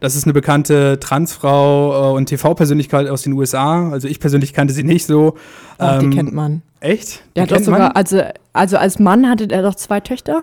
[0.00, 3.90] Das ist eine bekannte Transfrau äh, und TV-Persönlichkeit aus den USA.
[3.90, 5.34] Also ich persönlich kannte sie nicht so.
[5.78, 6.62] Ach, Ähm, die kennt man.
[6.80, 7.20] Echt?
[7.30, 7.64] Die Der hat doch man?
[7.64, 8.20] sogar, also,
[8.52, 10.42] also als Mann hatte er doch zwei Töchter.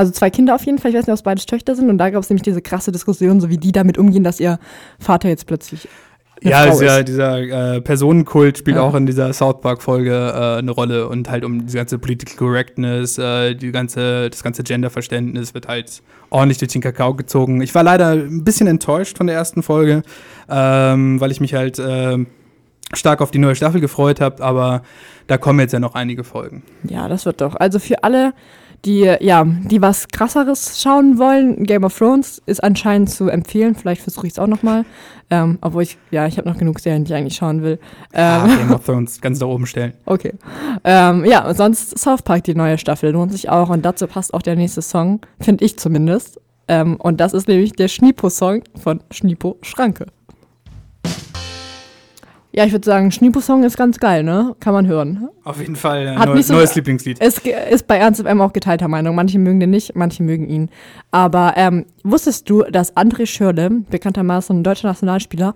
[0.00, 0.90] Also zwei Kinder auf jeden Fall.
[0.92, 1.90] Ich weiß nicht, ob es beides Töchter sind.
[1.90, 4.58] Und da gab es nämlich diese krasse Diskussion, so wie die damit umgehen, dass ihr
[4.98, 5.86] Vater jetzt plötzlich.
[6.42, 7.08] eine Ja, Frau ist ja ist.
[7.08, 7.38] dieser
[7.76, 8.82] äh, Personenkult spielt Ja.
[8.82, 13.18] auch in dieser South Park-Folge äh, eine Rolle und halt um die ganze Political Correctness,
[13.18, 17.60] äh, die ganze, das ganze Genderverständnis wird halt ordentlich durch den Kakao gezogen.
[17.60, 20.02] Ich war leider ein bisschen enttäuscht von der ersten Folge,
[20.48, 22.26] ähm, weil ich mich halt ähm,
[22.94, 24.82] stark auf die neue Staffel gefreut habe, aber
[25.26, 26.62] da kommen jetzt ja noch einige Folgen.
[26.84, 27.54] Ja, das wird doch.
[27.56, 28.32] Also für alle,
[28.84, 33.74] die, ja, die was krasseres schauen wollen, Game of Thrones ist anscheinend zu empfehlen.
[33.74, 34.84] Vielleicht versuche ich es auch nochmal.
[35.30, 37.78] Ähm, obwohl ich, ja, ich habe noch genug Serien, die ich eigentlich schauen will.
[38.12, 39.92] Ah, Ähm, Game of Thrones ganz da oben stellen.
[40.06, 40.32] Okay.
[40.82, 43.68] Ähm, ja, und sonst South Park, die neue Staffel, lohnt sich auch.
[43.68, 46.40] Und dazu passt auch der nächste Song, finde ich zumindest.
[46.66, 50.06] Ähm, und das ist nämlich der Schnipo-Song von Schnipo Schranke.
[52.52, 54.56] Ja, ich würde sagen, Schnipo-Song ist ganz geil, ne?
[54.58, 55.28] Kann man hören.
[55.44, 57.18] Auf jeden Fall ein Hat neu, so- neues Lieblingslied.
[57.20, 59.14] Es ge- ist bei Ernst FM auch geteilter Meinung.
[59.14, 60.68] Manche mögen den nicht, manche mögen ihn.
[61.12, 65.52] Aber ähm, wusstest du, dass André Schürle, bekanntermaßen ein deutscher Nationalspieler,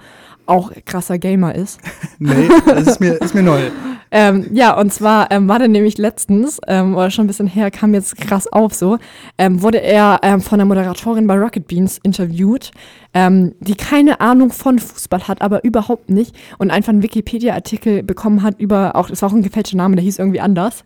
[0.47, 1.80] auch krasser Gamer ist?
[2.20, 3.61] Nee, das ist mir, ist mir neu.
[4.16, 7.72] Ähm, ja, und zwar ähm, war der nämlich letztens, ähm, oder schon ein bisschen her,
[7.72, 8.98] kam jetzt krass auf so,
[9.38, 12.70] ähm, wurde er ähm, von der Moderatorin bei Rocket Beans interviewt,
[13.12, 18.44] ähm, die keine Ahnung von Fußball hat, aber überhaupt nicht und einfach einen Wikipedia-Artikel bekommen
[18.44, 20.84] hat über, auch, das war auch ein gefälschter Name, der hieß irgendwie anders.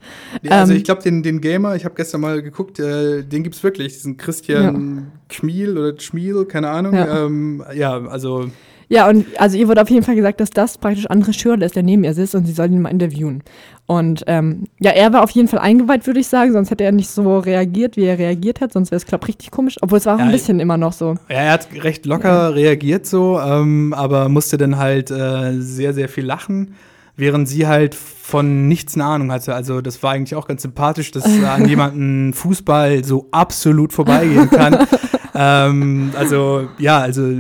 [0.49, 3.93] Also ich glaube, den, den Gamer, ich habe gestern mal geguckt, äh, den gibt's wirklich,
[3.93, 6.95] diesen Christian Kmiel oder Schmiel, keine Ahnung.
[6.95, 7.29] Ja.
[7.75, 8.51] Ja, also
[8.91, 11.77] Ja, und also ihr wurde auf jeden Fall gesagt, dass das praktisch André Schürle ist,
[11.77, 13.43] der neben ihr sitzt und sie soll ihn mal interviewen.
[13.87, 16.93] Und ähm, ja, er war auf jeden Fall eingeweiht, würde ich sagen, sonst hätte er
[16.93, 19.77] nicht so reagiert, wie er reagiert hat, sonst wäre es, glaube ich, richtig komisch.
[19.83, 21.17] Obwohl es war auch Ja, ein bisschen immer noch so.
[21.29, 26.09] ja, er hat recht locker reagiert so, ähm, aber musste dann halt äh, sehr, sehr
[26.09, 26.75] viel lachen,
[27.17, 29.55] während sie halt von nichts eine Ahnung hatte.
[29.55, 34.87] Also das war eigentlich auch ganz sympathisch, dass an jemanden Fußball so absolut vorbeigehen kann.
[35.41, 37.31] ähm, also ja, also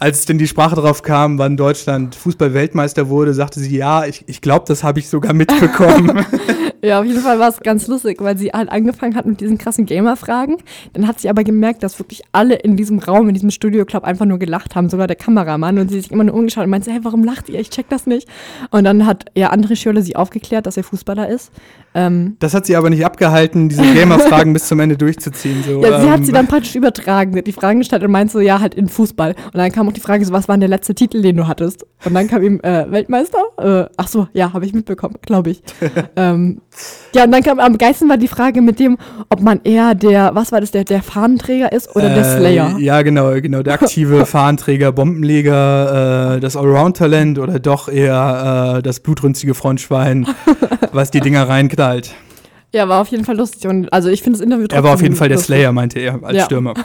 [0.00, 4.40] als denn die Sprache drauf kam, wann Deutschland Fußball-Weltmeister wurde, sagte sie, ja, ich, ich
[4.40, 6.24] glaube, das habe ich sogar mitbekommen.
[6.84, 9.56] Ja, auf jeden Fall war es ganz lustig, weil sie halt angefangen hat mit diesen
[9.56, 10.56] krassen Gamer-Fragen.
[10.94, 14.26] Dann hat sie aber gemerkt, dass wirklich alle in diesem Raum, in diesem Studio-Club einfach
[14.26, 15.78] nur gelacht haben, sogar der Kameramann.
[15.78, 17.60] Und sie sich immer nur umgeschaut und meinte, hey, warum lacht ihr?
[17.60, 18.26] Ich check das nicht.
[18.70, 21.52] Und dann hat ja André Schürle sie aufgeklärt, dass er Fußballer ist.
[21.94, 25.62] Ähm, Das hat sie aber nicht abgehalten, diese Gamer-Fragen bis zum Ende durchzuziehen.
[25.62, 27.32] So, Ja, sie hat ähm, sie dann praktisch übertragen.
[27.32, 29.36] Sie hat die Fragen gestellt und meinte so, ja, halt in Fußball.
[29.46, 31.46] Und dann kam auch die Frage so, was war denn der letzte Titel, den du
[31.46, 31.86] hattest?
[32.04, 33.38] Und dann kam ihm, äh, Weltmeister?
[33.58, 35.62] Äh, ach so, ja, habe ich mitbekommen, glaube ich.
[36.16, 36.60] ähm,
[37.14, 38.96] ja, und dann kam am geilsten war die Frage mit dem,
[39.28, 42.76] ob man eher der, was war das, der, der Fahnenträger ist oder der Äh, Slayer.
[42.78, 43.62] Ja, genau, genau.
[43.62, 50.26] Der aktive Fahnenträger, Bombenleger, äh, das Allround-Talent oder doch eher äh, das blutrünstige Frontschwein,
[50.92, 52.14] was die Dinger reinknallt.
[52.74, 53.66] Ja, war auf jeden Fall lustig.
[53.68, 55.56] Und also ich finde das Interview Er war auf trotzdem jeden Fall der lustig.
[55.56, 56.44] Slayer, meinte er, als Ja.
[56.44, 56.74] Stürmer.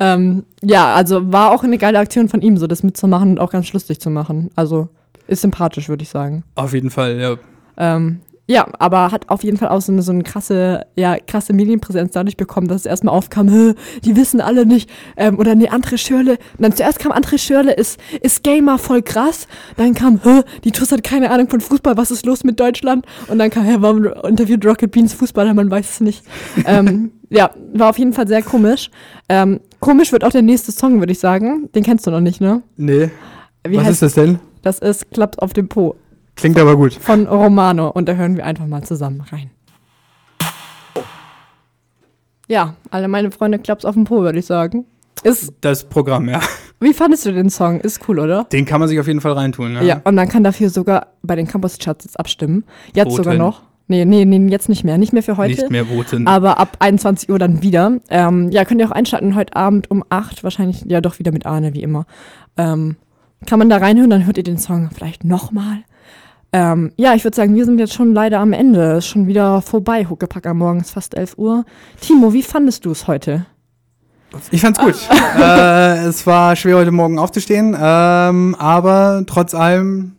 [0.00, 3.50] Ähm, ja, also war auch eine geile Aktion von ihm, so das mitzumachen und auch
[3.50, 4.48] ganz lustig zu machen.
[4.54, 4.88] Also
[5.26, 6.44] ist sympathisch, würde ich sagen.
[6.54, 7.34] Auf jeden Fall, ja.
[7.76, 8.20] Ähm,
[8.50, 12.12] Ja, aber hat auf jeden Fall auch so eine, so eine krasse, ja, krasse Medienpräsenz
[12.12, 13.74] dadurch bekommen, dass es erstmal aufkam, "Hä,
[14.06, 14.88] die wissen alle nicht.
[15.18, 16.32] Ähm, oder nee, André Schörle.
[16.32, 19.46] Und dann zuerst kam André Schörle, ist, ist Gamer voll krass.
[19.76, 20.18] Dann kam,
[20.64, 23.04] die Tuss hat keine Ahnung von Fußball, was ist los mit Deutschland?
[23.28, 26.24] Und dann kam, hä, warum interviewt Rocket Beans Fußballer, man weiß es nicht.
[26.64, 28.90] ähm, ja, war auf jeden Fall sehr komisch.
[29.28, 31.68] Ähm, komisch wird auch der nächste Song, würde ich sagen.
[31.74, 32.62] Den kennst du noch nicht, ne?
[32.78, 33.10] Nee.
[33.68, 34.38] Wie Was ist das denn?
[34.62, 34.78] das?
[34.78, 35.96] ist Klappt auf dem Po
[36.38, 36.94] Klingt aber gut.
[36.94, 39.50] von Romano und da hören wir einfach mal zusammen rein.
[42.46, 44.86] Ja, alle meine Freunde klappt's auf dem Po, würde ich sagen.
[45.24, 46.40] Ist, Das Programm, ja.
[46.80, 47.80] wie fandest du den Song?
[47.80, 48.44] Ist cool, oder?
[48.44, 49.74] Den kann man sich auf jeden Fall reintun.
[49.74, 49.84] Ne?
[49.84, 52.64] Ja, und man kann dafür sogar bei den Campus-Charts jetzt abstimmen.
[52.94, 53.16] Jetzt Voten.
[53.16, 53.62] sogar noch.
[53.88, 54.96] Nee, nee, nee, jetzt nicht mehr.
[54.96, 55.54] Nicht mehr für heute.
[55.54, 56.26] Nicht mehr voten.
[56.26, 57.98] Aber ab 21 Uhr dann wieder.
[58.10, 60.44] Ähm, ja, könnt ihr auch einschalten heute Abend um 8.
[60.44, 62.06] Wahrscheinlich, ja doch wieder mit Arne, wie immer.
[62.56, 62.96] Ähm,
[63.46, 65.84] kann man da reinhören, dann hört ihr den Song vielleicht nochmal.
[66.52, 68.92] Ähm, ja, ich würde sagen, wir sind jetzt schon leider am Ende.
[68.98, 71.64] Ist schon wieder vorbei, Huckepack am Morgen, ist fast 11 Uhr.
[72.00, 73.46] Timo, wie fandest du es heute?
[74.50, 74.94] Ich fand's gut.
[75.38, 80.16] äh, es war schwer, heute Morgen aufzustehen, ähm, aber trotz allem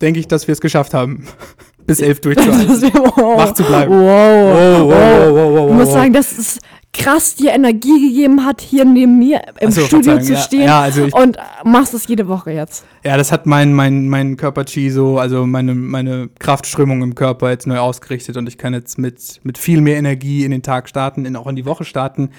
[0.00, 1.26] denke ich, dass wir es geschafft haben,
[1.86, 2.90] bis elf durchzuhalten.
[3.16, 3.38] wow.
[3.38, 3.92] Wach zu bleiben.
[3.92, 4.00] Wow.
[4.00, 5.94] wow, wow, wow, wow, Ich muss wow.
[5.94, 6.58] sagen, dass es
[6.92, 10.38] krass dir Energie gegeben hat, hier neben mir im so, Studio zu ja.
[10.38, 10.62] stehen.
[10.62, 12.84] Ja, also ich- und machst es jede Woche jetzt.
[13.04, 17.66] Ja, das hat mein, mein, mein Körper-Chi so, also meine, meine Kraftströmung im Körper jetzt
[17.66, 21.26] neu ausgerichtet und ich kann jetzt mit, mit viel mehr Energie in den Tag starten,
[21.26, 22.30] in, auch in die Woche starten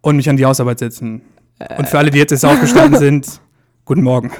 [0.00, 1.22] und mich an die Hausarbeit setzen.
[1.76, 3.40] Und für alle, die jetzt erst aufgestanden sind,
[3.84, 4.30] guten Morgen.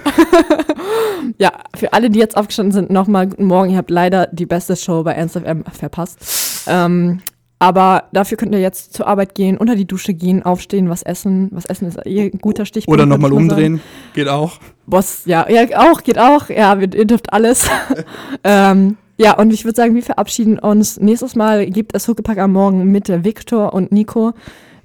[1.39, 3.71] Ja, für alle, die jetzt aufgestanden sind, nochmal guten Morgen.
[3.71, 6.19] Ihr habt leider die beste Show bei Ernst FM verpasst.
[6.67, 7.21] Ähm,
[7.63, 11.51] aber dafür könnt ihr jetzt zur Arbeit gehen, unter die Dusche gehen, aufstehen, was essen.
[11.53, 12.99] Was essen ist eh ein guter Stichpunkt.
[12.99, 13.51] Oder nochmal mal sagen.
[13.51, 13.81] umdrehen,
[14.15, 14.59] geht auch.
[14.87, 16.49] Boss, ja, ja, auch, geht auch.
[16.49, 17.69] Ja, ihr dürft alles.
[18.45, 20.99] ähm, ja, und ich würde sagen, wir verabschieden uns.
[20.99, 24.33] Nächstes Mal gibt es Huckepack am Morgen mit Viktor und Nico,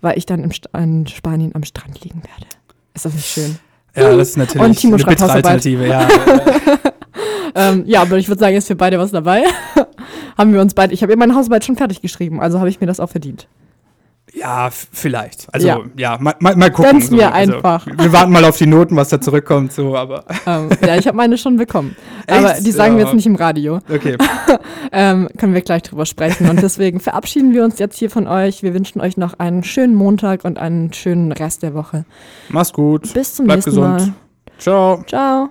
[0.02, 2.54] weil ich dann in Spanien am Strand liegen werde.
[2.94, 3.58] Ist das nicht schön?
[3.96, 5.32] Ja, das ist natürlich Und Timo eine bittere.
[5.32, 6.08] Alternative, ja.
[7.54, 9.44] Ähm, ja, aber ich würde sagen, ist für beide was dabei.
[10.38, 10.94] haben wir uns beide.
[10.94, 13.48] Ich habe ja meine Hausarbeit schon fertig geschrieben, also habe ich mir das auch verdient.
[14.34, 15.48] Ja, vielleicht.
[15.54, 15.80] Also, Ja.
[15.96, 16.92] ja, mal, mal, mal gucken.
[16.92, 17.88] Gönn's mir also, einfach.
[17.88, 20.26] Wir warten mal auf die Noten, was da zurückkommt, so, aber.
[20.48, 21.96] Ähm, ja, ich habe meine schon bekommen.
[22.28, 22.66] Aber Echt?
[22.66, 23.06] die sagen wir Ja.
[23.08, 23.80] jetzt nicht im Radio.
[23.90, 24.18] Okay.
[24.92, 26.50] Ähm, können wir gleich drüber sprechen.
[26.50, 28.62] Und deswegen verabschieden wir uns jetzt hier von euch.
[28.62, 32.06] Wir wünschen euch noch einen schönen Montag und einen schönen Rest der Woche.
[32.50, 33.12] Mach's gut.
[33.14, 34.00] Bis zum Bleibt nächsten gesund.
[34.00, 34.14] Mal.
[34.60, 35.04] Ciao.
[35.08, 35.50] Ciao.